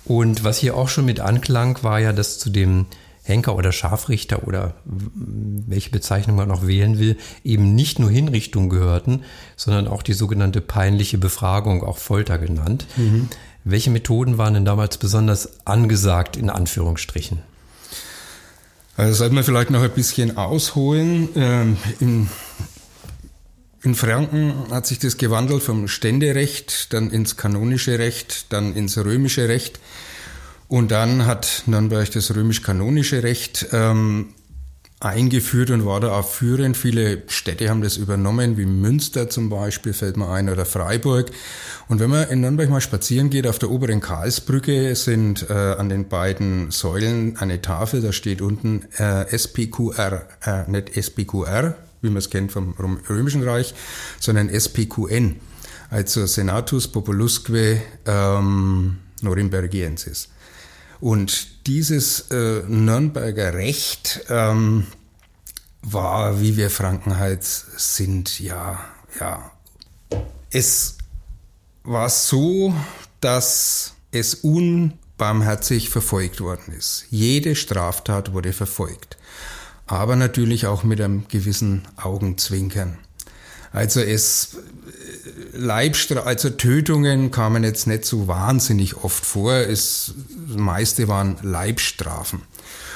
Und 0.05 0.43
was 0.43 0.58
hier 0.58 0.75
auch 0.75 0.89
schon 0.89 1.05
mit 1.05 1.20
anklang, 1.20 1.84
war 1.84 2.00
ja, 2.00 2.13
dass 2.13 2.39
zu 2.39 2.50
dem 2.50 2.88
Henker 3.24 3.55
oder 3.55 3.72
Scharfrichter 3.72 4.48
oder 4.48 4.74
welche 4.86 5.91
Bezeichnung 5.91 6.36
man 6.38 6.51
auch 6.51 6.65
wählen 6.65 6.98
will, 6.98 7.17
eben 7.43 7.75
nicht 7.75 8.00
nur 8.00 8.10
Hinrichtungen 8.10 8.70
gehörten, 8.70 9.24
sondern 9.55 9.88
auch 9.88 10.01
die 10.01 10.13
sogenannte 10.13 10.60
peinliche 10.60 11.17
Befragung, 11.17 11.84
auch 11.84 11.98
Folter 11.98 12.39
genannt. 12.39 12.88
Mhm. 12.98 13.29
Welche 13.63 13.91
Methoden 13.91 14.39
waren 14.39 14.55
denn 14.55 14.65
damals 14.65 14.98
besonders 14.98 15.67
angesagt, 15.67 16.36
in 16.36 16.50
Anführungsstrichen? 16.50 17.39
Also 18.98 19.13
sollten 19.13 19.36
wir 19.36 19.43
vielleicht 19.43 19.70
noch 19.70 19.84
ein 19.84 19.91
bisschen 19.91 20.38
ausholen. 20.38 21.29
Ähm, 21.36 21.77
in 22.00 22.27
in 23.84 23.96
Franken 23.96 24.54
hat 24.70 24.86
sich 24.86 25.00
das 25.00 25.18
gewandelt 25.18 25.64
vom 25.64 25.88
Ständerecht, 25.88 26.94
dann 26.94 27.10
ins 27.10 27.36
kanonische 27.36 27.98
Recht, 27.98 28.52
dann 28.54 28.76
ins 28.76 28.98
römische 28.98 29.48
Recht. 29.48 29.80
Und 30.68 30.92
dann 30.92 31.26
hat 31.26 31.64
Nürnberg 31.66 32.10
das 32.12 32.34
römisch-kanonische 32.34 33.24
Recht 33.24 33.68
ähm, 33.74 34.34
eingeführt 35.02 35.72
und 35.72 35.86
war 35.86 36.00
da 36.00 36.12
auch 36.12 36.28
führend. 36.30 36.78
Viele 36.78 37.24
Städte 37.28 37.70
haben 37.70 37.82
das 37.82 37.98
übernommen, 37.98 38.58
wie 38.58 38.66
Münster 38.66 39.30
zum 39.30 39.50
Beispiel, 39.50 39.94
fällt 39.94 40.16
mir 40.16 40.30
ein, 40.30 40.48
oder 40.48 40.66
Freiburg. 40.66 41.32
Und 41.90 42.00
wenn 42.00 42.12
man 42.12 42.30
in 42.30 42.42
Nürnberg 42.42 42.70
mal 42.70 42.82
spazieren 42.82 43.32
geht, 43.32 43.48
auf 43.48 43.58
der 43.58 43.72
oberen 43.72 44.00
Karlsbrücke 44.00 44.96
sind 44.96 45.50
äh, 45.50 45.54
an 45.54 45.90
den 45.90 46.08
beiden 46.08 46.70
Säulen 46.72 47.36
eine 47.38 47.62
Tafel, 47.62 48.02
da 48.02 48.14
steht 48.14 48.42
unten 48.42 48.86
äh, 48.98 49.26
SPQR, 49.36 50.28
äh, 50.46 50.70
nicht 50.70 50.96
SPQR, 50.96 51.76
wie 52.01 52.10
man 52.10 52.17
es 52.17 52.29
kennt 52.29 52.51
vom 52.51 52.74
Römischen 53.10 53.43
Reich, 53.43 53.74
sondern 54.20 54.50
SPQN, 54.50 55.39
also 55.89 56.25
Senatus 56.25 56.88
Populusque 56.88 57.81
ähm, 58.05 58.98
Norimbergiensis. 59.22 60.29
Und 61.00 61.67
dieses 61.67 62.31
äh, 62.31 62.63
Nürnberger 62.67 63.53
Recht 63.55 64.25
ähm, 64.29 64.86
war, 65.81 66.41
wie 66.41 66.58
wir 66.58 66.70
Franken 66.70 67.17
halt 67.17 67.43
sind, 67.43 68.39
ja, 68.39 68.79
ja. 69.20 69.51
Es 70.51 70.98
war 71.84 72.10
so, 72.10 72.74
dass 73.20 73.93
es 74.12 74.43
un 74.43 74.93
barmherzig 75.17 75.89
verfolgt 75.89 76.41
worden 76.41 76.74
ist. 76.77 77.05
Jede 77.10 77.55
Straftat 77.55 78.34
wurde 78.34 78.53
verfolgt. 78.53 79.17
Aber 79.92 80.16
natürlich 80.16 80.68
auch 80.68 80.86
mit 80.86 81.02
einem 81.02 81.28
gewissen 81.28 81.82
Augenzwinkern. 81.98 82.98
Also 83.74 84.00
es 84.00 84.56
Leibstra 85.52 86.22
also 86.22 86.50
Tötungen 86.50 87.30
kamen 87.30 87.66
jetzt 87.66 87.88
nicht 87.88 88.06
so 88.06 88.26
wahnsinnig 88.26 89.04
oft 89.04 89.26
vor. 89.26 89.52
Es, 89.52 90.14
das 90.48 90.56
meiste 90.56 91.10
waren 91.10 91.36
Leibstrafen. 91.42 92.44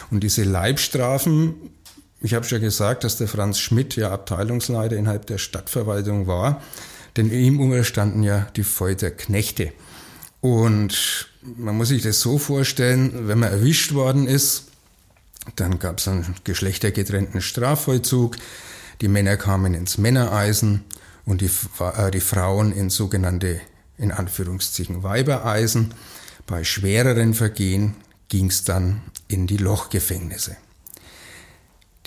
Und 0.09 0.23
diese 0.23 0.45
Leibstrafen, 0.45 1.55
ich 2.21 2.33
habe 2.33 2.45
schon 2.45 2.61
gesagt, 2.61 3.03
dass 3.03 3.17
der 3.17 3.27
Franz 3.27 3.59
Schmidt 3.59 3.97
ja 3.97 4.11
Abteilungsleiter 4.11 4.95
innerhalb 4.95 5.25
der 5.25 5.37
Stadtverwaltung 5.37 6.27
war, 6.27 6.61
denn 7.17 7.29
ihm 7.29 7.59
unterstanden 7.59 8.23
ja 8.23 8.47
die 8.55 8.63
Folterknechte. 8.63 9.73
Und 10.39 11.27
man 11.57 11.75
muss 11.75 11.89
sich 11.89 12.03
das 12.03 12.21
so 12.21 12.37
vorstellen, 12.37 13.27
wenn 13.27 13.39
man 13.39 13.51
erwischt 13.51 13.93
worden 13.93 14.27
ist, 14.27 14.67
dann 15.55 15.79
gab 15.79 15.99
es 15.99 16.07
einen 16.07 16.35
geschlechtergetrennten 16.43 17.41
Strafvollzug. 17.41 18.37
Die 19.01 19.07
Männer 19.07 19.37
kamen 19.37 19.73
ins 19.73 19.97
Männereisen 19.97 20.83
und 21.25 21.41
die, 21.41 21.49
äh, 21.79 22.11
die 22.11 22.19
Frauen 22.19 22.71
in 22.71 22.89
sogenannte, 22.89 23.61
in 23.97 24.11
Anführungszeichen, 24.11 25.03
Weibereisen. 25.03 25.93
Bei 26.47 26.63
schwereren 26.63 27.33
Vergehen 27.33 27.95
ging 28.29 28.47
es 28.47 28.63
dann 28.63 29.01
in 29.27 29.47
die 29.47 29.57
Lochgefängnisse. 29.57 30.57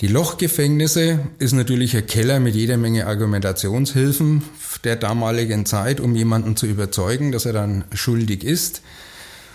Die 0.01 0.07
Lochgefängnisse 0.07 1.19
ist 1.39 1.51
natürlich 1.51 1.95
ein 1.97 2.07
Keller 2.07 2.39
mit 2.39 2.55
jeder 2.55 2.77
Menge 2.77 3.05
Argumentationshilfen 3.05 4.43
der 4.85 4.95
damaligen 4.95 5.65
Zeit, 5.65 5.99
um 5.99 6.15
jemanden 6.15 6.55
zu 6.55 6.67
überzeugen, 6.67 7.33
dass 7.33 7.45
er 7.45 7.51
dann 7.51 7.83
schuldig 7.93 8.45
ist. 8.45 8.81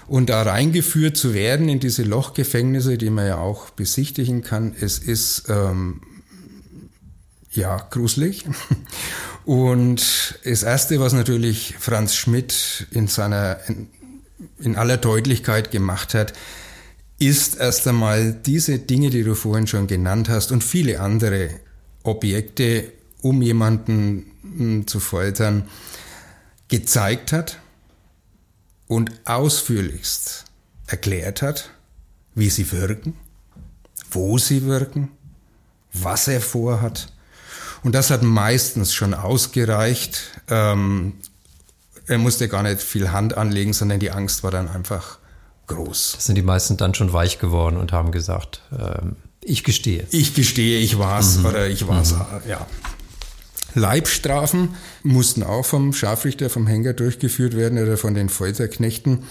Und 0.06 0.28
da 0.28 0.42
reingeführt 0.42 1.16
zu 1.16 1.32
werden 1.34 1.68
in 1.68 1.80
diese 1.80 2.02
Lochgefängnisse, 2.02 2.98
die 2.98 3.10
man 3.10 3.26
ja 3.26 3.38
auch 3.38 3.70
besichtigen 3.70 4.42
kann, 4.42 4.74
es 4.78 4.98
ist 4.98 5.44
ähm, 5.48 6.02
ja 7.50 7.76
gruselig. 7.90 8.44
Und 9.44 10.38
das 10.44 10.62
Erste, 10.62 11.00
was 11.00 11.12
natürlich 11.12 11.76
Franz 11.78 12.14
Schmidt 12.14 12.86
in 12.90 13.08
seiner, 13.08 13.58
in, 13.68 13.88
in 14.58 14.76
aller 14.76 14.96
Deutlichkeit 14.96 15.70
gemacht 15.70 16.14
hat, 16.14 16.32
ist 17.18 17.56
erst 17.56 17.86
einmal 17.86 18.32
diese 18.32 18.78
Dinge, 18.78 19.10
die 19.10 19.22
du 19.22 19.34
vorhin 19.34 19.66
schon 19.66 19.86
genannt 19.86 20.28
hast 20.28 20.50
und 20.50 20.64
viele 20.64 21.00
andere 21.00 21.50
Objekte, 22.02 22.92
um 23.20 23.40
jemanden 23.40 24.26
hm, 24.42 24.86
zu 24.86 25.00
foltern, 25.00 25.68
gezeigt 26.68 27.32
hat 27.32 27.58
und 28.86 29.12
ausführlichst 29.24 30.44
erklärt 30.86 31.42
hat, 31.42 31.70
wie 32.34 32.50
sie 32.50 32.70
wirken, 32.72 33.16
wo 34.10 34.38
sie 34.38 34.64
wirken, 34.64 35.10
was 35.92 36.28
er 36.28 36.40
vorhat 36.40 37.08
und 37.84 37.94
das 37.94 38.10
hat 38.10 38.22
meistens 38.22 38.94
schon 38.94 39.14
ausgereicht. 39.14 40.22
Ähm, 40.48 41.12
er 42.06 42.18
musste 42.18 42.48
gar 42.48 42.62
nicht 42.62 42.80
viel 42.80 43.12
Hand 43.12 43.36
anlegen, 43.36 43.74
sondern 43.74 44.00
die 44.00 44.10
Angst 44.10 44.42
war 44.42 44.50
dann 44.50 44.68
einfach 44.68 45.18
groß. 45.66 46.16
Sind 46.18 46.34
die 46.36 46.42
meisten 46.42 46.78
dann 46.78 46.94
schon 46.94 47.12
weich 47.12 47.38
geworden 47.38 47.76
und 47.76 47.92
haben 47.92 48.10
gesagt, 48.10 48.62
ähm, 48.72 49.16
ich 49.42 49.64
gestehe. 49.64 50.06
Ich 50.10 50.34
gestehe, 50.34 50.78
ich 50.78 50.98
war's 50.98 51.38
mhm. 51.38 51.46
oder 51.46 51.66
ich 51.68 51.86
war's, 51.86 52.12
mhm. 52.12 52.20
ja. 52.48 52.66
Leibstrafen 53.74 54.70
mussten 55.02 55.42
auch 55.42 55.64
vom 55.64 55.92
Scharfrichter, 55.92 56.48
vom 56.48 56.66
Henker 56.66 56.92
durchgeführt 56.92 57.56
werden 57.56 57.82
oder 57.82 57.96
von 57.96 58.14
den 58.14 58.28
Folterknechten. 58.28 59.24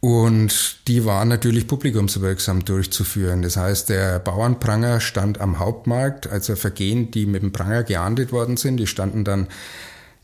Und 0.00 0.86
die 0.86 1.06
waren 1.06 1.28
natürlich 1.28 1.66
publikumswirksam 1.66 2.64
durchzuführen. 2.64 3.40
Das 3.40 3.56
heißt, 3.56 3.88
der 3.88 4.18
Bauernpranger 4.18 5.00
stand 5.00 5.40
am 5.40 5.58
Hauptmarkt, 5.58 6.26
also 6.26 6.56
Vergehen, 6.56 7.10
die 7.10 7.24
mit 7.24 7.42
dem 7.42 7.52
Pranger 7.52 7.84
geahndet 7.84 8.30
worden 8.30 8.58
sind, 8.58 8.76
die 8.76 8.86
standen 8.86 9.24
dann 9.24 9.48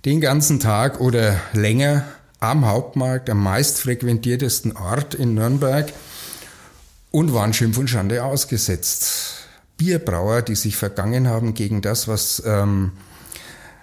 den 0.04 0.20
ganzen 0.20 0.60
Tag 0.60 1.00
oder 1.00 1.40
länger 1.54 2.04
am 2.40 2.66
Hauptmarkt, 2.66 3.30
am 3.30 3.42
meistfrequentiertesten 3.42 4.76
Ort 4.76 5.14
in 5.14 5.34
Nürnberg 5.34 5.92
und 7.10 7.32
waren 7.32 7.54
Schimpf 7.54 7.78
und 7.78 7.88
Schande 7.88 8.24
ausgesetzt. 8.24 9.46
Bierbrauer, 9.76 10.42
die 10.42 10.56
sich 10.56 10.76
vergangen 10.76 11.26
haben 11.26 11.54
gegen 11.54 11.80
das, 11.80 12.06
was 12.06 12.42
ähm, 12.44 12.92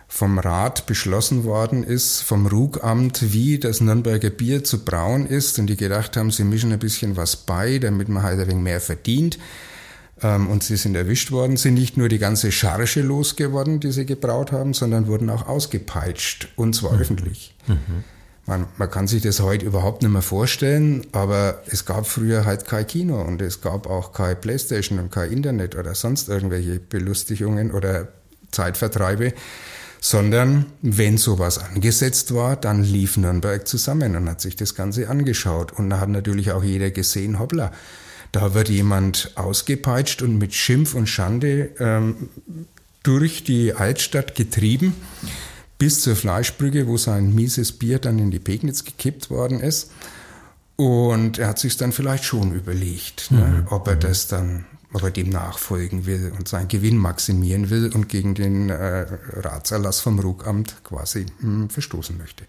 vom 0.07 0.39
Rat 0.39 0.85
beschlossen 0.85 1.43
worden 1.43 1.83
ist, 1.83 2.21
vom 2.21 2.47
Rugamt, 2.47 3.33
wie 3.33 3.59
das 3.59 3.81
Nürnberger 3.81 4.29
Bier 4.29 4.63
zu 4.63 4.83
brauen 4.83 5.27
ist 5.27 5.59
und 5.59 5.67
die 5.67 5.75
gedacht 5.75 6.15
haben, 6.15 6.31
sie 6.31 6.45
mischen 6.45 6.71
ein 6.71 6.79
bisschen 6.79 7.17
was 7.17 7.35
bei, 7.35 7.77
damit 7.79 8.07
man 8.07 8.23
halt 8.23 8.39
ein 8.39 8.47
wenig 8.47 8.63
mehr 8.63 8.81
verdient. 8.81 9.37
Ähm, 10.21 10.47
und 10.47 10.63
sie 10.63 10.77
sind 10.77 10.95
erwischt 10.95 11.31
worden, 11.31 11.57
sind 11.57 11.75
nicht 11.75 11.97
nur 11.97 12.09
die 12.09 12.19
ganze 12.19 12.51
Charge 12.51 13.01
losgeworden, 13.01 13.79
die 13.79 13.91
sie 13.91 14.05
gebraut 14.05 14.51
haben, 14.51 14.73
sondern 14.73 15.07
wurden 15.07 15.29
auch 15.29 15.47
ausgepeitscht 15.47 16.47
und 16.55 16.73
zwar 16.73 16.93
mhm. 16.93 17.01
öffentlich. 17.01 17.55
Mhm. 17.67 18.03
Man, 18.47 18.65
man, 18.77 18.89
kann 18.89 19.07
sich 19.07 19.21
das 19.21 19.41
heute 19.41 19.65
überhaupt 19.65 20.01
nicht 20.01 20.11
mehr 20.11 20.21
vorstellen, 20.21 21.05
aber 21.11 21.61
es 21.67 21.83
gab 21.83 22.07
früher 22.07 22.45
halt 22.45 22.65
kein 22.65 22.87
Kino 22.87 23.21
und 23.21 23.41
es 23.41 23.59
gab 23.59 23.87
auch 23.87 24.13
kein 24.13 24.39
Playstation 24.39 24.99
und 24.99 25.11
kein 25.11 25.33
Internet 25.33 25.75
oder 25.75 25.93
sonst 25.93 26.29
irgendwelche 26.29 26.79
Belustigungen 26.79 27.71
oder 27.71 28.07
Zeitvertreibe 28.51 29.33
sondern 30.09 30.67
wenn 30.81 31.17
sowas 31.17 31.57
angesetzt 31.57 32.33
war, 32.33 32.55
dann 32.55 32.81
lief 32.81 33.17
Nürnberg 33.17 33.67
zusammen 33.67 34.15
und 34.15 34.29
hat 34.29 34.39
sich 34.39 34.55
das 34.55 34.73
Ganze 34.73 35.09
angeschaut. 35.09 35.73
Und 35.73 35.89
da 35.89 35.99
hat 35.99 36.07
natürlich 36.07 36.53
auch 36.53 36.63
jeder 36.63 36.91
gesehen, 36.91 37.39
hoppla, 37.39 37.73
da 38.31 38.53
wird 38.53 38.69
jemand 38.69 39.33
ausgepeitscht 39.35 40.21
und 40.21 40.37
mit 40.37 40.53
Schimpf 40.53 40.93
und 40.93 41.07
Schande 41.07 41.71
ähm, 41.79 42.29
durch 43.03 43.43
die 43.43 43.73
Altstadt 43.73 44.33
getrieben 44.33 44.95
bis 45.77 46.03
zur 46.03 46.15
Fleischbrücke, 46.15 46.87
wo 46.87 46.95
sein 46.95 47.35
mieses 47.35 47.73
Bier 47.73 47.99
dann 47.99 48.17
in 48.17 48.31
die 48.31 48.39
Pegnitz 48.39 48.85
gekippt 48.85 49.29
worden 49.29 49.59
ist. 49.59 49.91
Und 50.77 51.37
er 51.37 51.49
hat 51.49 51.59
sich 51.59 51.75
dann 51.75 51.91
vielleicht 51.91 52.23
schon 52.23 52.53
überlegt, 52.53 53.29
ne, 53.29 53.41
mhm. 53.41 53.51
ne, 53.51 53.67
ob 53.71 53.89
er 53.89 53.97
das 53.97 54.27
dann 54.27 54.65
ob 54.93 55.03
er 55.03 55.11
dem 55.11 55.29
nachfolgen 55.29 56.05
will 56.05 56.31
und 56.37 56.47
seinen 56.47 56.69
Gewinn 56.69 56.97
maximieren 56.97 57.69
will 57.69 57.91
und 57.93 58.07
gegen 58.07 58.35
den 58.35 58.69
äh, 58.69 59.05
Ratserlass 59.33 59.99
vom 59.99 60.19
Rugamt 60.19 60.83
quasi 60.83 61.25
mh, 61.39 61.41
hm, 61.41 61.69
verstoßen 61.69 62.17
möchte. 62.17 62.45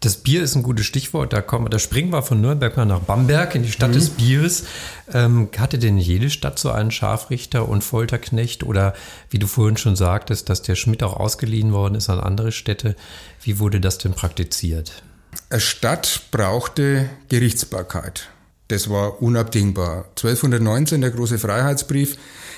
Das 0.00 0.16
Bier 0.16 0.42
ist 0.42 0.54
ein 0.54 0.62
gutes 0.62 0.86
Stichwort. 0.86 1.32
Da, 1.32 1.42
kommen, 1.42 1.70
da 1.70 1.78
springen 1.78 2.12
wir 2.12 2.22
von 2.22 2.40
Nürnberg 2.40 2.76
mal 2.76 2.86
nach 2.86 3.00
Bamberg 3.00 3.54
in 3.54 3.62
die 3.62 3.72
Stadt 3.72 3.90
mhm. 3.90 3.94
des 3.94 4.10
Bieres. 4.10 4.64
Ähm, 5.12 5.48
hatte 5.58 5.78
denn 5.78 5.98
jede 5.98 6.30
Stadt 6.30 6.58
so 6.58 6.70
einen 6.70 6.90
Scharfrichter 6.90 7.68
und 7.68 7.84
Folterknecht? 7.84 8.62
Oder 8.62 8.94
wie 9.28 9.38
du 9.38 9.46
vorhin 9.46 9.76
schon 9.76 9.96
sagtest, 9.96 10.48
dass 10.48 10.62
der 10.62 10.74
Schmidt 10.74 11.02
auch 11.02 11.14
ausgeliehen 11.14 11.72
worden 11.72 11.94
ist 11.94 12.08
an 12.08 12.20
andere 12.20 12.52
Städte. 12.52 12.96
Wie 13.42 13.58
wurde 13.58 13.80
das 13.80 13.98
denn 13.98 14.12
praktiziert? 14.12 15.02
Eine 15.48 15.60
Stadt 15.60 16.22
brauchte 16.30 17.08
Gerichtsbarkeit. 17.28 18.30
Das 18.70 18.88
war 18.88 19.20
unabdingbar. 19.20 20.04
1219 20.10 21.00
der 21.00 21.10
große 21.10 21.40
Freiheitsbrief, 21.40 22.16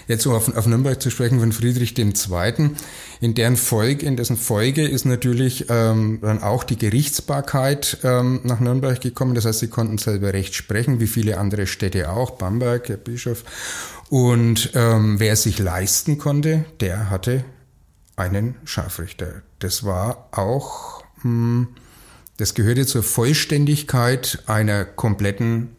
jetzt 0.08 0.26
um 0.26 0.34
auf, 0.34 0.54
auf 0.54 0.66
Nürnberg 0.66 1.00
zu 1.00 1.10
sprechen 1.10 1.40
von 1.40 1.52
Friedrich 1.52 1.96
II., 1.96 2.70
in 3.22 3.34
deren 3.34 3.56
Folge, 3.56 4.04
in 4.04 4.16
dessen 4.16 4.36
Folge 4.36 4.86
ist 4.86 5.06
natürlich 5.06 5.66
ähm, 5.70 6.18
dann 6.20 6.42
auch 6.42 6.64
die 6.64 6.76
Gerichtsbarkeit 6.76 7.98
ähm, 8.02 8.40
nach 8.44 8.60
Nürnberg 8.60 9.00
gekommen. 9.00 9.34
Das 9.34 9.46
heißt, 9.46 9.60
sie 9.60 9.68
konnten 9.68 9.96
selber 9.96 10.34
Recht 10.34 10.54
sprechen, 10.54 11.00
wie 11.00 11.06
viele 11.06 11.38
andere 11.38 11.66
Städte 11.66 12.10
auch, 12.10 12.32
Bamberg, 12.32 12.84
der 12.84 12.98
Bischof. 12.98 13.44
Und 14.10 14.72
ähm, 14.74 15.18
wer 15.18 15.36
sich 15.36 15.58
leisten 15.58 16.18
konnte, 16.18 16.66
der 16.80 17.08
hatte 17.08 17.42
einen 18.16 18.56
Scharfrichter. 18.64 19.42
Das 19.60 19.84
war 19.84 20.28
auch, 20.32 21.04
mh, 21.22 21.22
hm, 21.22 21.68
das 22.36 22.54
gehörte 22.54 22.84
zur 22.84 23.02
Vollständigkeit 23.02 24.42
einer 24.46 24.84
kompletten 24.84 25.76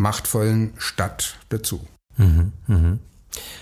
machtvollen 0.00 0.72
Stadt 0.78 1.36
dazu. 1.50 1.86
Mhm, 2.16 2.52
mh. 2.66 2.98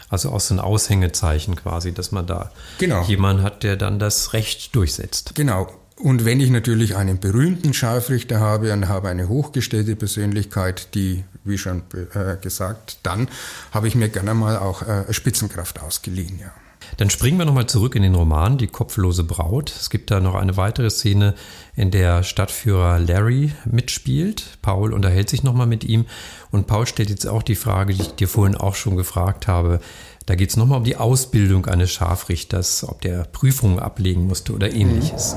Also 0.09 0.31
auch 0.31 0.41
so 0.41 0.55
ein 0.55 0.61
Aushängezeichen 0.61 1.57
quasi, 1.57 1.93
dass 1.93 2.13
man 2.13 2.27
da 2.27 2.51
genau. 2.79 3.03
jemanden 3.03 3.43
hat, 3.43 3.63
der 3.63 3.77
dann 3.77 3.99
das 3.99 4.33
Recht 4.33 4.75
durchsetzt. 4.75 5.35
Genau. 5.35 5.71
Und 5.97 6.25
wenn 6.25 6.41
ich 6.41 6.49
natürlich 6.49 6.97
einen 6.97 7.19
berühmten 7.19 7.75
Scharfrichter 7.75 8.41
habe 8.41 8.73
und 8.73 8.89
habe 8.89 9.09
eine 9.09 9.29
hochgestellte 9.29 9.97
Persönlichkeit, 9.97 10.95
die, 10.95 11.25
wie 11.45 11.59
schon 11.59 11.83
äh, 12.15 12.37
gesagt, 12.41 13.01
dann 13.03 13.29
habe 13.73 13.89
ich 13.89 13.97
mir 13.97 14.09
gerne 14.09 14.33
mal 14.33 14.57
auch 14.57 14.83
äh, 14.83 15.13
Spitzenkraft 15.13 15.83
ausgeliehen, 15.83 16.39
ja. 16.39 16.53
Dann 16.97 17.11
springen 17.11 17.39
wir 17.39 17.45
nochmal 17.45 17.67
zurück 17.67 17.95
in 17.95 18.03
den 18.03 18.15
Roman 18.15 18.59
Die 18.59 18.67
kopflose 18.67 19.25
Braut. 19.25 19.71
Es 19.71 19.91
gibt 19.91 20.11
da 20.11 20.21
noch 20.21 20.35
eine 20.35 20.57
weitere 20.57 20.91
Szene, 20.91 21.35
in 21.77 21.91
der 21.91 22.23
Stadtführer 22.23 22.99
Larry 22.99 23.53
mitspielt. 23.65 24.59
Paul 24.63 24.93
unterhält 24.93 25.29
sich 25.29 25.43
nochmal 25.43 25.67
mit 25.67 25.85
ihm 25.85 26.07
und 26.51 26.67
Paul 26.67 26.87
stellt 26.87 27.11
jetzt 27.11 27.27
auch 27.27 27.43
die 27.43 27.55
Frage, 27.55 27.95
die 27.95 28.03
ich 28.03 28.15
dir 28.15 28.29
vorhin 28.29 28.57
auch 28.57 28.75
schon 28.75 28.97
gefragt 28.97 29.47
habe. 29.47 29.81
Da 30.27 30.35
geht 30.35 30.51
es 30.51 30.57
nochmal 30.57 30.79
um 30.79 30.85
die 30.85 30.97
Ausbildung 30.97 31.67
eines 31.67 31.91
Scharfrichters, 31.91 32.85
ob 32.89 33.01
der 33.01 33.25
Prüfungen 33.25 33.79
ablegen 33.79 34.27
musste 34.27 34.53
oder 34.53 34.73
ähnliches. 34.73 35.37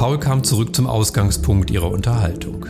Paul 0.00 0.18
kam 0.18 0.42
zurück 0.44 0.74
zum 0.74 0.86
Ausgangspunkt 0.86 1.70
ihrer 1.70 1.90
Unterhaltung. 1.90 2.64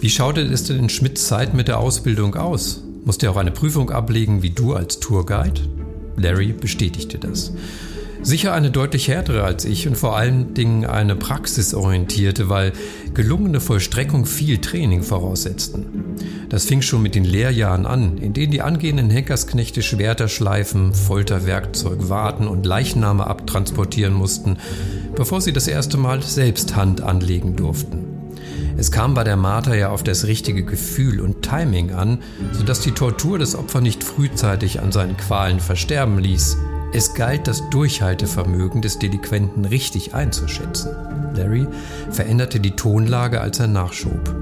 Wie 0.00 0.08
schaute 0.08 0.40
es 0.40 0.64
denn 0.64 0.78
in 0.78 0.88
Schmidts 0.88 1.26
Zeit 1.26 1.52
mit 1.52 1.68
der 1.68 1.78
Ausbildung 1.78 2.34
aus? 2.34 2.82
Musste 3.04 3.26
er 3.26 3.32
auch 3.32 3.36
eine 3.36 3.50
Prüfung 3.50 3.90
ablegen 3.90 4.42
wie 4.42 4.48
du 4.48 4.72
als 4.72 5.00
Tourguide? 5.00 5.60
Larry 6.16 6.54
bestätigte 6.54 7.18
das. 7.18 7.52
Sicher 8.22 8.52
eine 8.52 8.70
deutlich 8.70 9.08
härtere 9.08 9.44
als 9.44 9.64
ich 9.64 9.88
und 9.88 9.96
vor 9.96 10.16
allen 10.16 10.52
Dingen 10.52 10.84
eine 10.84 11.16
praxisorientierte, 11.16 12.50
weil 12.50 12.72
gelungene 13.14 13.60
Vollstreckung 13.60 14.26
viel 14.26 14.58
Training 14.58 15.02
voraussetzten. 15.02 16.16
Das 16.50 16.66
fing 16.66 16.82
schon 16.82 17.02
mit 17.02 17.14
den 17.14 17.24
Lehrjahren 17.24 17.86
an, 17.86 18.18
in 18.18 18.34
denen 18.34 18.52
die 18.52 18.60
angehenden 18.60 19.08
Henkersknechte 19.08 19.82
Schwerter 19.82 20.28
schleifen, 20.28 20.92
Folterwerkzeug 20.92 22.10
warten 22.10 22.46
und 22.46 22.66
Leichname 22.66 23.26
abtransportieren 23.26 24.12
mussten, 24.12 24.58
bevor 25.16 25.40
sie 25.40 25.54
das 25.54 25.66
erste 25.66 25.96
Mal 25.96 26.22
selbst 26.22 26.76
Hand 26.76 27.00
anlegen 27.00 27.56
durften. 27.56 28.04
Es 28.76 28.92
kam 28.92 29.14
bei 29.14 29.24
der 29.24 29.36
Marter 29.36 29.74
ja 29.74 29.90
auf 29.90 30.02
das 30.02 30.26
richtige 30.26 30.64
Gefühl 30.64 31.20
und 31.20 31.42
Timing 31.42 31.92
an, 31.92 32.18
sodass 32.52 32.80
die 32.80 32.92
Tortur 32.92 33.38
das 33.38 33.54
Opfer 33.54 33.80
nicht 33.80 34.04
frühzeitig 34.04 34.80
an 34.80 34.92
seinen 34.92 35.16
Qualen 35.16 35.60
versterben 35.60 36.18
ließ. 36.18 36.58
Es 36.92 37.14
galt, 37.14 37.46
das 37.46 37.70
Durchhaltevermögen 37.70 38.82
des 38.82 38.98
Delinquenten 38.98 39.64
richtig 39.64 40.14
einzuschätzen. 40.14 40.90
Larry 41.34 41.68
veränderte 42.10 42.58
die 42.58 42.72
Tonlage, 42.72 43.40
als 43.40 43.60
er 43.60 43.68
nachschob. 43.68 44.34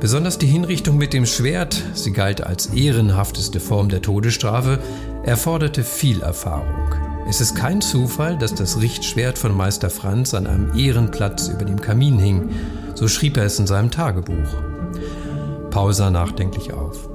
Besonders 0.00 0.38
die 0.38 0.46
Hinrichtung 0.46 0.96
mit 0.96 1.12
dem 1.12 1.26
Schwert, 1.26 1.80
sie 1.94 2.12
galt 2.12 2.42
als 2.42 2.66
ehrenhafteste 2.66 3.60
Form 3.60 3.88
der 3.88 4.02
Todesstrafe, 4.02 4.80
erforderte 5.24 5.84
viel 5.84 6.22
Erfahrung. 6.22 6.94
Es 7.28 7.40
ist 7.40 7.54
kein 7.54 7.80
Zufall, 7.80 8.36
dass 8.36 8.54
das 8.54 8.80
Richtschwert 8.80 9.38
von 9.38 9.56
Meister 9.56 9.90
Franz 9.90 10.34
an 10.34 10.48
einem 10.48 10.76
Ehrenplatz 10.76 11.48
über 11.48 11.64
dem 11.64 11.80
Kamin 11.80 12.18
hing. 12.18 12.50
So 12.94 13.06
schrieb 13.06 13.36
er 13.36 13.44
es 13.44 13.58
in 13.60 13.68
seinem 13.68 13.92
Tagebuch. 13.92 14.56
Paul 15.70 15.92
sah 15.92 16.10
nachdenklich 16.10 16.72
auf. 16.72 17.08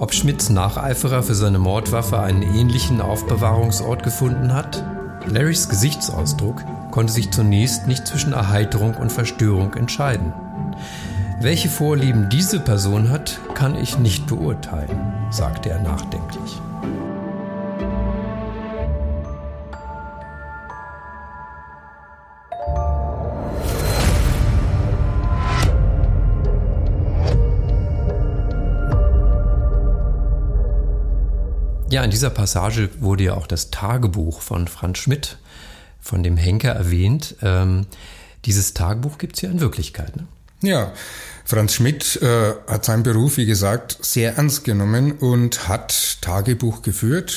Ob 0.00 0.14
Schmidts 0.14 0.48
Nacheiferer 0.48 1.24
für 1.24 1.34
seine 1.34 1.58
Mordwaffe 1.58 2.20
einen 2.20 2.42
ähnlichen 2.42 3.00
Aufbewahrungsort 3.00 4.04
gefunden 4.04 4.54
hat? 4.54 4.84
Larrys 5.26 5.68
Gesichtsausdruck 5.68 6.62
konnte 6.92 7.12
sich 7.12 7.32
zunächst 7.32 7.88
nicht 7.88 8.06
zwischen 8.06 8.32
Erheiterung 8.32 8.94
und 8.94 9.10
Verstörung 9.10 9.74
entscheiden. 9.74 10.32
Welche 11.40 11.68
Vorlieben 11.68 12.28
diese 12.30 12.60
Person 12.60 13.10
hat, 13.10 13.40
kann 13.54 13.74
ich 13.74 13.98
nicht 13.98 14.26
beurteilen, 14.28 15.14
sagte 15.30 15.70
er 15.70 15.82
nachdenklich. 15.82 16.60
Ja, 31.98 32.04
in 32.04 32.12
dieser 32.12 32.30
Passage 32.30 32.90
wurde 33.00 33.24
ja 33.24 33.34
auch 33.34 33.48
das 33.48 33.72
Tagebuch 33.72 34.40
von 34.40 34.68
Franz 34.68 34.98
Schmidt, 34.98 35.36
von 35.98 36.22
dem 36.22 36.36
Henker 36.36 36.70
erwähnt. 36.70 37.34
Ähm, 37.42 37.86
dieses 38.44 38.72
Tagebuch 38.72 39.18
gibt 39.18 39.34
es 39.34 39.42
ja 39.42 39.50
in 39.50 39.58
Wirklichkeit. 39.58 40.14
Ne? 40.14 40.28
Ja, 40.62 40.92
Franz 41.44 41.74
Schmidt 41.74 42.22
äh, 42.22 42.52
hat 42.68 42.84
seinen 42.84 43.02
Beruf, 43.02 43.36
wie 43.36 43.46
gesagt, 43.46 43.98
sehr 44.00 44.36
ernst 44.36 44.62
genommen 44.62 45.10
und 45.10 45.66
hat 45.66 46.18
Tagebuch 46.20 46.82
geführt. 46.82 47.36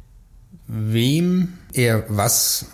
Wem 0.68 1.54
er 1.74 2.04
was 2.08 2.68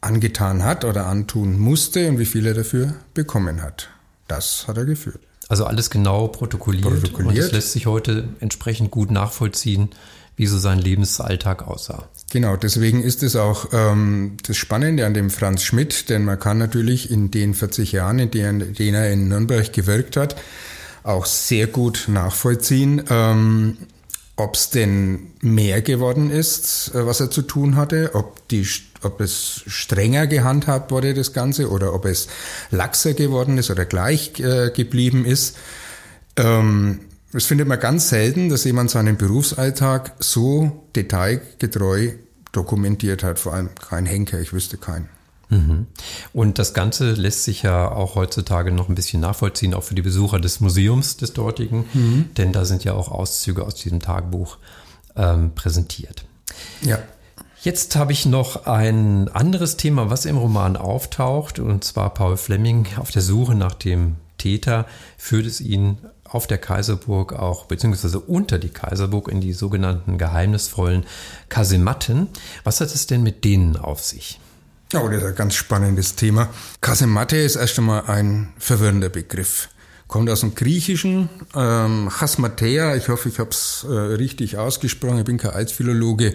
angetan 0.00 0.62
hat 0.62 0.84
oder 0.84 1.06
antun 1.06 1.58
musste 1.58 2.08
und 2.10 2.20
wie 2.20 2.26
viel 2.26 2.46
er 2.46 2.54
dafür 2.54 2.94
bekommen 3.12 3.60
hat. 3.60 3.88
Das 4.28 4.68
hat 4.68 4.76
er 4.76 4.84
geführt. 4.84 5.18
Also 5.48 5.64
alles 5.64 5.90
genau 5.90 6.28
protokolliert, 6.28 6.84
protokolliert. 6.84 7.38
und 7.38 7.44
es 7.44 7.50
lässt 7.50 7.72
sich 7.72 7.86
heute 7.86 8.28
entsprechend 8.38 8.92
gut 8.92 9.10
nachvollziehen, 9.10 9.90
wie 10.38 10.46
so 10.46 10.56
sein 10.56 10.78
Lebensalltag 10.78 11.66
aussah. 11.66 12.08
Genau, 12.30 12.56
deswegen 12.56 13.02
ist 13.02 13.24
es 13.24 13.34
auch 13.34 13.66
ähm, 13.72 14.36
das 14.46 14.56
Spannende 14.56 15.04
an 15.04 15.12
dem 15.12 15.30
Franz 15.30 15.64
Schmidt, 15.64 16.08
denn 16.08 16.24
man 16.24 16.38
kann 16.38 16.58
natürlich 16.58 17.10
in 17.10 17.32
den 17.32 17.54
40 17.54 17.90
Jahren, 17.90 18.20
in 18.20 18.30
denen, 18.30 18.72
denen 18.72 18.94
er 18.94 19.12
in 19.12 19.28
Nürnberg 19.28 19.72
gewirkt 19.72 20.16
hat, 20.16 20.36
auch 21.02 21.26
sehr 21.26 21.66
gut 21.66 22.04
nachvollziehen, 22.06 23.02
ähm, 23.10 23.78
ob 24.36 24.54
es 24.54 24.70
denn 24.70 25.32
mehr 25.40 25.82
geworden 25.82 26.30
ist, 26.30 26.94
äh, 26.94 27.04
was 27.04 27.18
er 27.18 27.32
zu 27.32 27.42
tun 27.42 27.74
hatte, 27.74 28.12
ob, 28.14 28.46
die, 28.46 28.64
ob 29.02 29.20
es 29.20 29.64
strenger 29.66 30.28
gehandhabt 30.28 30.92
wurde, 30.92 31.14
das 31.14 31.32
Ganze, 31.32 31.68
oder 31.68 31.92
ob 31.94 32.04
es 32.04 32.28
laxer 32.70 33.14
geworden 33.14 33.58
ist 33.58 33.70
oder 33.72 33.84
gleich 33.84 34.38
äh, 34.38 34.70
geblieben 34.70 35.24
ist. 35.24 35.56
Ähm, 36.36 37.00
es 37.32 37.44
findet 37.44 37.68
man 37.68 37.78
ganz 37.78 38.08
selten, 38.08 38.48
dass 38.48 38.64
jemand 38.64 38.90
seinen 38.90 39.16
Berufsalltag 39.16 40.14
so 40.18 40.86
detailgetreu 40.96 42.12
dokumentiert 42.52 43.22
hat. 43.22 43.38
Vor 43.38 43.54
allem 43.54 43.70
kein 43.74 44.06
Henker, 44.06 44.40
ich 44.40 44.52
wüsste 44.52 44.78
keinen. 44.78 45.08
Mhm. 45.50 45.86
Und 46.32 46.58
das 46.58 46.74
Ganze 46.74 47.12
lässt 47.12 47.44
sich 47.44 47.62
ja 47.62 47.90
auch 47.90 48.14
heutzutage 48.14 48.70
noch 48.70 48.88
ein 48.88 48.94
bisschen 48.94 49.20
nachvollziehen, 49.20 49.74
auch 49.74 49.82
für 49.82 49.94
die 49.94 50.02
Besucher 50.02 50.40
des 50.40 50.60
Museums 50.60 51.16
des 51.16 51.32
dortigen, 51.32 51.84
mhm. 51.92 52.30
denn 52.36 52.52
da 52.52 52.64
sind 52.64 52.84
ja 52.84 52.92
auch 52.92 53.10
Auszüge 53.10 53.64
aus 53.64 53.74
diesem 53.74 54.00
Tagebuch 54.00 54.58
ähm, 55.16 55.54
präsentiert. 55.54 56.24
Ja. 56.82 56.98
Jetzt 57.62 57.96
habe 57.96 58.12
ich 58.12 58.24
noch 58.24 58.66
ein 58.66 59.28
anderes 59.28 59.76
Thema, 59.76 60.10
was 60.10 60.26
im 60.26 60.36
Roman 60.36 60.76
auftaucht, 60.76 61.58
und 61.58 61.82
zwar 61.82 62.14
Paul 62.14 62.36
Fleming 62.36 62.86
auf 62.98 63.10
der 63.10 63.22
Suche 63.22 63.54
nach 63.54 63.74
dem 63.74 64.16
Täter 64.36 64.86
führt 65.16 65.46
es 65.46 65.60
ihn 65.60 65.98
auf 66.28 66.46
der 66.46 66.58
Kaiserburg 66.58 67.32
auch, 67.32 67.64
beziehungsweise 67.64 68.20
unter 68.20 68.58
die 68.58 68.68
Kaiserburg 68.68 69.28
in 69.28 69.40
die 69.40 69.52
sogenannten 69.52 70.18
geheimnisvollen 70.18 71.04
Kasematten. 71.48 72.28
Was 72.64 72.80
hat 72.80 72.94
es 72.94 73.06
denn 73.06 73.22
mit 73.22 73.44
denen 73.44 73.76
auf 73.76 74.02
sich? 74.02 74.40
Oh, 74.94 75.08
das 75.08 75.22
ist 75.22 75.28
ein 75.28 75.34
ganz 75.34 75.54
spannendes 75.54 76.14
Thema. 76.14 76.48
Kasematte 76.80 77.36
ist 77.36 77.56
erst 77.56 77.78
einmal 77.78 78.04
ein 78.06 78.52
verwirrender 78.58 79.10
Begriff. 79.10 79.68
Kommt 80.06 80.30
aus 80.30 80.40
dem 80.40 80.54
Griechischen, 80.54 81.28
ähm, 81.54 82.08
Chasmatea, 82.10 82.96
ich 82.96 83.08
hoffe, 83.08 83.28
ich 83.28 83.38
habe 83.38 83.50
es 83.50 83.84
äh, 83.86 83.92
richtig 83.92 84.56
ausgesprochen, 84.56 85.18
ich 85.18 85.24
bin 85.24 85.36
kein 85.36 85.50
Altphilologe. 85.50 86.34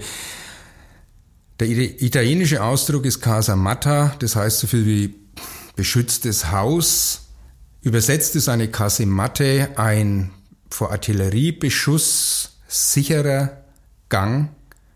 Der 1.59 1.67
italienische 1.67 2.61
Ausdruck 2.61 3.05
ist 3.05 3.21
Casa 3.21 3.55
Matta, 3.55 4.13
das 4.19 4.35
heißt 4.35 4.59
so 4.59 4.67
viel 4.67 4.85
wie 4.85 5.15
beschütztes 5.75 6.51
Haus. 6.51 7.22
Übersetzt 7.83 8.37
ist 8.37 8.47
eine 8.47 8.69
Kasematte 8.69 9.67
ein 9.75 10.31
vor 10.69 10.91
Artilleriebeschuss 10.91 12.57
sicherer 12.65 13.57
Gang 14.07 14.49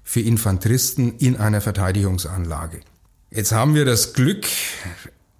für 0.05 0.21
Infanteristen 0.21 1.17
in 1.17 1.35
einer 1.35 1.59
Verteidigungsanlage. 1.59 2.79
Jetzt 3.29 3.51
haben 3.51 3.75
wir 3.75 3.83
das 3.83 4.13
Glück, 4.13 4.47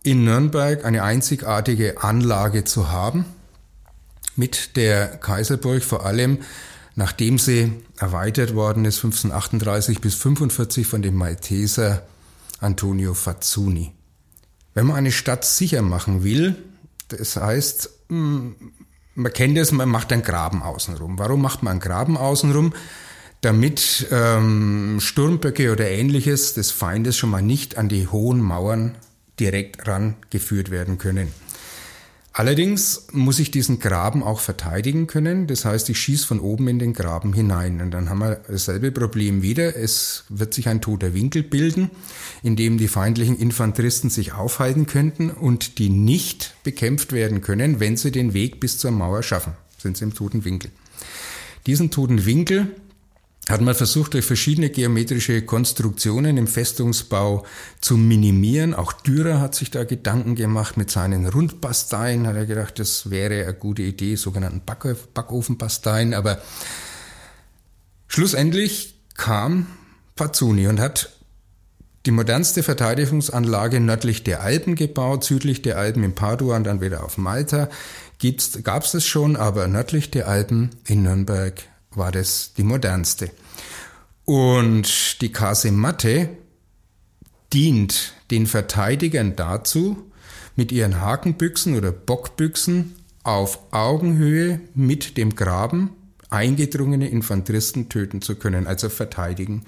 in 0.04 0.26
Nürnberg 0.26 0.84
eine 0.84 1.04
einzigartige 1.04 2.04
Anlage 2.04 2.66
zu 2.66 2.92
haben, 2.92 3.24
mit 4.36 4.76
der 4.76 5.08
Kaiserburg 5.08 5.84
vor 5.84 6.06
allem, 6.06 6.40
nachdem 6.96 7.40
sie 7.40 7.72
erweitert 7.98 8.56
worden 8.56 8.84
ist 8.84 8.98
1538 8.98 10.02
bis 10.02 10.16
45 10.16 10.86
von 10.86 11.02
dem 11.02 11.16
Malteser 11.16 12.06
Antonio 12.60 13.14
Fazzuni. 13.14 13.94
Wenn 14.74 14.88
man 14.88 14.98
eine 14.98 15.14
Stadt 15.14 15.46
sicher 15.46 15.82
machen 15.82 16.26
will, 16.26 16.58
das 17.10 17.36
heißt, 17.36 17.89
hm, 18.10 18.56
man 19.15 19.34
kennt 19.34 19.58
es, 19.58 19.72
man 19.72 19.89
macht 19.89 20.13
einen 20.13 20.24
Graben 20.24 20.62
außenrum. 20.62 21.17
Warum 21.17 21.41
macht 21.41 21.63
man 21.63 21.72
einen 21.72 21.80
Graben 21.80 22.17
außenrum? 22.17 22.74
Damit 23.41 24.08
ähm, 24.12 24.98
Sturmböcke 25.00 25.72
oder 25.72 25.88
ähnliches 25.89 26.54
des 26.54 26.72
Feindes 26.72 27.17
schon 27.17 27.30
mal 27.30 27.41
nicht 27.41 27.78
an 27.78 27.89
die 27.89 28.08
hohen 28.08 28.41
Mauern 28.41 28.96
direkt 29.39 29.88
rangeführt 29.88 30.72
werden 30.72 30.98
können. 30.98 31.32
Allerdings 32.38 33.08
muss 33.13 33.39
ich 33.39 33.50
diesen 33.50 33.80
Graben 33.80 34.21
auch 34.21 34.41
verteidigen 34.41 35.08
können. 35.08 35.47
Das 35.47 35.65
heißt, 35.65 35.89
ich 35.89 36.00
schieße 36.00 36.28
von 36.28 36.39
oben 36.39 36.67
in 36.67 36.78
den 36.78 36.93
Graben 36.93 37.34
hinein. 37.34 37.82
Und 37.82 37.89
dann 37.89 38.12
haben 38.12 38.19
wir 38.19 38.41
dasselbe 38.47 38.91
Problem 38.91 39.41
wieder. 39.41 39.76
Es 39.76 40.23
wird 40.30 40.54
sich 40.54 40.67
ein 40.69 40.80
toter 40.80 41.15
Winkel 41.15 41.41
bilden, 41.41 41.89
in 42.43 42.56
dem 42.56 42.78
die 42.78 42.89
feindlichen 42.89 43.39
Infanteristen 43.39 44.12
sich 44.12 44.34
aufhalten 44.34 44.86
könnten 44.86 45.32
und 45.32 45.80
die 45.80 45.89
nicht 45.89 46.54
bekämpft 46.63 47.12
werden 47.12 47.41
können, 47.41 47.80
wenn 47.80 47.97
sie 47.97 48.12
den 48.12 48.36
Weg 48.36 48.60
bis 48.60 48.78
zur 48.78 48.91
Mauer 48.91 49.23
schaffen. 49.23 49.54
Sind 49.80 49.97
sie 49.97 50.04
im 50.04 50.13
toten 50.13 50.45
Winkel. 50.45 50.69
Diesen 51.65 51.89
toten 51.89 52.28
Winkel 52.28 52.67
hat 53.50 53.62
man 53.62 53.76
versucht, 53.76 54.14
durch 54.14 54.26
verschiedene 54.26 54.70
geometrische 54.70 55.42
Konstruktionen 55.42 56.38
im 56.38 56.48
Festungsbau 56.48 57.46
zu 57.80 57.96
minimieren. 57.96 58.74
Auch 58.74 58.92
Dürer 58.92 59.40
hat 59.40 59.56
sich 59.56 59.72
da 59.72 59.86
Gedanken 59.86 60.36
gemacht 60.36 60.76
mit 60.76 60.92
seinen 60.92 61.26
Rundbasteien, 61.26 62.28
hat 62.28 62.36
er 62.36 62.46
gedacht, 62.46 62.78
das 62.80 63.10
wäre 63.10 63.44
eine 63.44 63.54
gute 63.54 63.84
Idee, 63.84 64.16
sogenannten 64.16 64.62
Backofenbasteien. 65.14 66.14
Aber 66.14 66.42
schlussendlich 68.08 68.96
kam 69.16 69.68
Pazzuni 70.16 70.68
und 70.68 70.80
hat 70.80 71.14
die 72.06 72.12
modernste 72.12 72.64
Verteidigungsanlage 72.64 73.80
nördlich 73.80 74.24
der 74.24 74.42
Alpen 74.42 74.76
gebaut, 74.76 75.24
südlich 75.24 75.62
der 75.62 75.78
Alpen 75.78 76.04
in 76.04 76.16
Padua 76.16 76.58
und 76.58 76.64
dann 76.66 76.82
wieder 76.82 77.04
auf 77.04 77.18
Malta. 77.18 77.70
Gab 78.64 78.84
es 78.84 78.92
das 78.92 79.06
schon, 79.06 79.36
aber 79.36 79.68
nördlich 79.68 80.12
der 80.12 80.28
Alpen 80.28 80.72
in 80.86 81.04
Nürnberg 81.04 81.64
war 81.98 82.12
das 82.12 82.54
die 82.54 82.64
modernste. 82.64 83.32
Und 84.26 85.22
die 85.22 85.32
Kasematte 85.32 86.30
dient 87.54 88.14
den 88.30 88.46
Verteidigern 88.46 89.36
dazu, 89.36 90.12
mit 90.56 90.72
ihren 90.72 91.00
Hakenbüchsen 91.00 91.78
oder 91.78 91.92
Bockbüchsen 91.92 92.96
auf 93.24 93.60
Augenhöhe 93.72 94.60
mit 94.74 95.18
dem 95.18 95.36
Graben 95.36 95.92
eingedrungene 96.30 97.08
Infanteristen 97.10 97.90
töten 97.90 98.22
zu 98.22 98.36
können, 98.36 98.68
also 98.68 98.90
verteidigen 98.90 99.66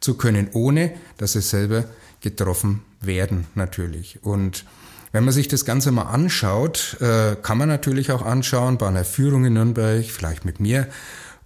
zu 0.00 0.16
können, 0.16 0.48
ohne 0.52 0.92
dass 1.18 1.32
sie 1.32 1.42
selber 1.42 1.84
getroffen 2.20 2.82
werden 3.00 3.46
natürlich. 3.54 4.20
Und 4.22 4.64
wenn 5.12 5.24
man 5.24 5.34
sich 5.34 5.48
das 5.48 5.64
Ganze 5.64 5.90
mal 5.90 6.04
anschaut, 6.04 6.96
äh, 7.00 7.36
kann 7.42 7.58
man 7.58 7.68
natürlich 7.68 8.12
auch 8.12 8.22
anschauen 8.22 8.78
bei 8.78 8.88
einer 8.88 9.04
Führung 9.04 9.44
in 9.44 9.54
Nürnberg, 9.54 10.04
vielleicht 10.04 10.44
mit 10.44 10.60
mir. 10.60 10.86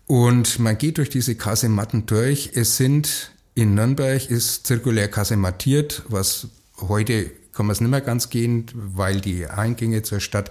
Und 0.06 0.58
man 0.58 0.76
geht 0.76 0.98
durch 0.98 1.10
diese 1.10 1.34
Kasematten 1.34 2.06
durch. 2.06 2.50
Es 2.54 2.76
sind 2.76 3.32
in 3.54 3.74
Nürnberg 3.74 4.30
ist 4.30 4.66
zirkulär 4.66 5.08
kasematiert, 5.08 6.02
was 6.08 6.48
heute 6.80 7.30
kann 7.52 7.66
man 7.66 7.72
es 7.72 7.80
nicht 7.80 7.90
mehr 7.90 8.00
ganz 8.00 8.30
gehen, 8.30 8.66
weil 8.74 9.20
die 9.20 9.46
Eingänge 9.46 10.02
zur 10.02 10.20
Stadt 10.20 10.50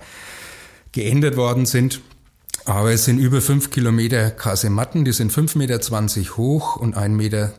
geändert 0.94 1.36
worden 1.36 1.66
sind. 1.66 2.02
Aber 2.66 2.94
es 2.94 3.04
sind 3.04 3.20
über 3.20 3.42
fünf 3.42 3.72
Kilometer 3.72 4.32
Kasematten, 4.32 5.04
die 5.04 5.12
sind 5.12 5.34
5,20 5.34 5.58
Meter 5.58 6.38
hoch 6.38 6.78
und 6.78 6.96
1,30 6.96 7.10
Meter 7.10 7.54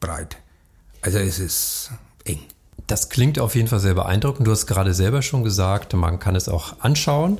breit. 0.00 0.38
Also 1.02 1.18
es 1.18 1.38
ist 1.38 1.90
eng. 2.24 2.40
Das 2.88 3.10
klingt 3.10 3.38
auf 3.38 3.54
jeden 3.54 3.68
Fall 3.68 3.80
sehr 3.80 3.92
beeindruckend. 3.92 4.46
Du 4.46 4.50
hast 4.50 4.66
gerade 4.66 4.94
selber 4.94 5.20
schon 5.20 5.44
gesagt, 5.44 5.92
man 5.92 6.18
kann 6.18 6.34
es 6.34 6.48
auch 6.48 6.80
anschauen, 6.80 7.38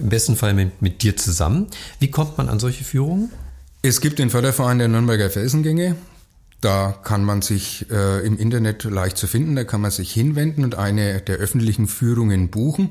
im 0.00 0.08
besten 0.08 0.36
Fall 0.36 0.54
mit, 0.54 0.80
mit 0.80 1.02
dir 1.02 1.16
zusammen. 1.16 1.66
Wie 2.00 2.10
kommt 2.10 2.38
man 2.38 2.48
an 2.48 2.58
solche 2.58 2.82
Führungen? 2.82 3.30
Es 3.82 4.00
gibt 4.00 4.18
den 4.18 4.30
Förderverein 4.30 4.78
der 4.78 4.88
Nürnberger 4.88 5.28
Felsengänge. 5.28 5.96
Da 6.62 6.98
kann 7.04 7.24
man 7.24 7.42
sich 7.42 7.90
äh, 7.90 8.26
im 8.26 8.38
Internet 8.38 8.84
leicht 8.84 9.18
zu 9.18 9.26
finden, 9.26 9.54
da 9.54 9.64
kann 9.64 9.82
man 9.82 9.90
sich 9.90 10.10
hinwenden 10.12 10.64
und 10.64 10.76
eine 10.76 11.20
der 11.20 11.36
öffentlichen 11.36 11.86
Führungen 11.88 12.48
buchen. 12.48 12.90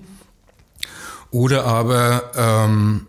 Oder 1.31 1.65
aber 1.65 2.31
ähm, 2.37 3.07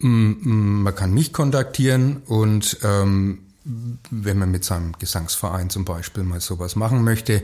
man 0.00 0.94
kann 0.96 1.14
mich 1.14 1.32
kontaktieren 1.32 2.22
und 2.26 2.78
ähm, 2.82 3.38
wenn 3.64 4.38
man 4.38 4.50
mit 4.50 4.64
seinem 4.64 4.92
Gesangsverein 4.98 5.70
zum 5.70 5.84
Beispiel 5.84 6.24
mal 6.24 6.40
sowas 6.40 6.76
machen 6.76 7.04
möchte. 7.04 7.42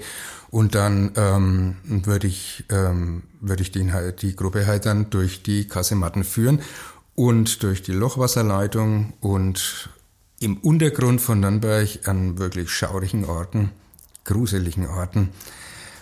Und 0.50 0.74
dann 0.74 1.12
ähm, 1.16 1.76
würde 1.84 2.26
ich 2.26 2.64
ähm, 2.70 3.22
würde 3.40 3.62
ich 3.62 3.70
den 3.70 3.92
die 4.20 4.34
Gruppe 4.34 4.66
halt 4.66 4.86
dann 4.86 5.10
durch 5.10 5.42
die 5.42 5.68
Kasematten 5.68 6.24
führen 6.24 6.60
und 7.14 7.62
durch 7.62 7.82
die 7.82 7.92
Lochwasserleitung 7.92 9.12
und 9.20 9.90
im 10.40 10.56
Untergrund 10.58 11.20
von 11.20 11.40
Nürnberg 11.40 12.06
an 12.06 12.38
wirklich 12.38 12.70
schaurigen 12.70 13.24
Orten, 13.24 13.70
gruseligen 14.24 14.86
Orten 14.86 15.30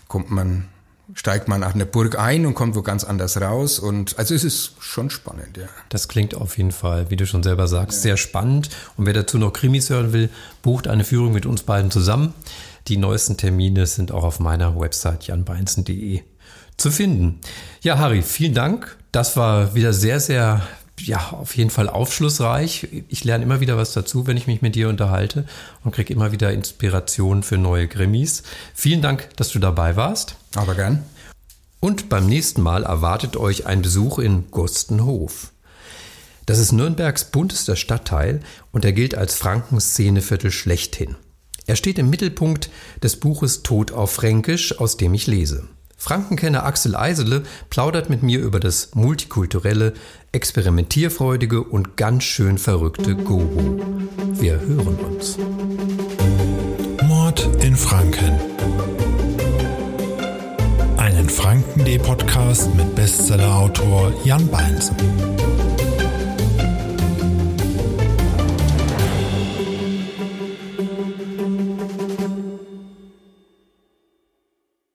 kommt 0.09 0.31
man 0.31 0.69
steigt 1.15 1.49
man 1.49 1.61
nach 1.61 1.75
einer 1.75 1.85
Burg 1.85 2.19
ein 2.19 2.47
und 2.47 2.55
kommt 2.55 2.75
wo 2.75 2.83
ganz 2.83 3.05
anders 3.05 3.41
raus. 3.41 3.79
Und 3.79 4.19
also 4.19 4.35
es 4.35 4.45
ist 4.45 4.73
schon 4.81 5.11
spannend, 5.11 5.57
ja. 5.57 5.69
Das 5.89 6.09
klingt 6.09 6.35
auf 6.35 6.59
jeden 6.59 6.73
Fall, 6.73 7.11
wie 7.11 7.17
du 7.17 7.27
schon 7.27 7.43
selber 7.43 7.69
sagst, 7.69 7.99
ja. 7.99 8.03
sehr 8.03 8.17
spannend. 8.17 8.71
Und 8.97 9.07
wer 9.07 9.13
dazu 9.13 9.39
noch 9.39 9.53
Krimis 9.53 9.91
hören 9.91 10.13
will, 10.13 10.31
bucht 10.63 10.89
eine 10.89 11.05
Führung 11.05 11.33
mit 11.33 11.47
uns 11.47 11.63
beiden 11.63 11.91
zusammen. 11.91 12.35
Die 12.89 12.97
neuesten 12.97 13.37
Termine 13.37 13.87
sind 13.87 14.13
auch 14.13 14.25
auf 14.25 14.41
meiner 14.41 14.79
Website 14.79 15.25
janbeinzen.de 15.25 16.23
zu 16.77 16.91
finden. 16.91 17.41
Ja, 17.81 17.99
Harry, 17.99 18.23
vielen 18.23 18.55
Dank. 18.55 18.97
Das 19.13 19.37
war 19.37 19.75
wieder 19.75 19.93
sehr, 19.93 20.21
sehr 20.21 20.63
ja, 21.01 21.31
auf 21.31 21.57
jeden 21.57 21.71
Fall 21.71 21.89
aufschlussreich. 21.89 22.89
Ich 23.09 23.25
lerne 23.25 23.45
immer 23.45 23.61
wieder 23.61 23.77
was 23.77 23.93
dazu, 23.93 24.27
wenn 24.27 24.37
ich 24.37 24.47
mich 24.47 24.63
mit 24.63 24.75
dir 24.75 24.89
unterhalte 24.89 25.45
und 25.85 25.95
kriege 25.95 26.13
immer 26.13 26.33
wieder 26.33 26.53
Inspiration 26.53 27.43
für 27.43 27.59
neue 27.59 27.87
Grimmis. 27.87 28.43
Vielen 28.75 29.03
Dank, 29.03 29.29
dass 29.37 29.51
du 29.51 29.59
dabei 29.59 29.97
warst. 29.97 30.37
Aber 30.55 30.75
gern. 30.75 31.05
Und 31.81 32.09
beim 32.09 32.27
nächsten 32.27 32.63
Mal 32.63 32.85
erwartet 32.85 33.37
euch 33.37 33.67
ein 33.67 33.83
Besuch 33.83 34.19
in 34.19 34.51
Gostenhof. 34.51 35.53
Das 36.47 36.59
ist 36.59 36.73
Nürnbergs 36.73 37.27
buntester 37.27 37.77
Stadtteil 37.77 38.41
und 38.73 38.85
er 38.85 38.93
gilt 38.93 39.17
als 39.17 39.35
Frankens 39.35 39.91
Szeneviertel 39.91 40.51
schlechthin. 40.51 41.17
Er 41.67 41.75
steht 41.75 41.99
im 41.99 42.09
Mittelpunkt 42.09 42.71
des 43.03 43.17
Buches 43.17 43.65
Tod 43.65 43.91
auf 43.91 44.13
Fränkisch, 44.13 44.79
aus 44.79 44.97
dem 44.97 45.13
ich 45.15 45.27
lese. 45.27 45.69
Frankenkenner 45.97 46.65
Axel 46.65 46.95
Eisele 46.95 47.43
plaudert 47.71 48.11
mit 48.11 48.23
mir 48.23 48.39
über 48.39 48.61
das 48.61 48.95
multikulturelle, 48.95 49.95
experimentierfreudige 50.37 51.63
und 51.63 51.97
ganz 51.97 52.25
schön 52.25 52.59
verrückte 52.59 53.17
Goho. 53.17 53.81
Wir 54.35 54.61
hören 54.61 54.97
uns. 54.97 55.39
Mord 57.05 57.49
in 57.63 57.75
Franken. 57.75 58.39
Einen 60.99 61.31
Franken.de 61.31 61.99
Podcast 62.01 62.75
mit 62.75 62.95
Bestsellerautor 62.95 64.13
Jan 64.25 64.47
Beinzen. 64.49 64.97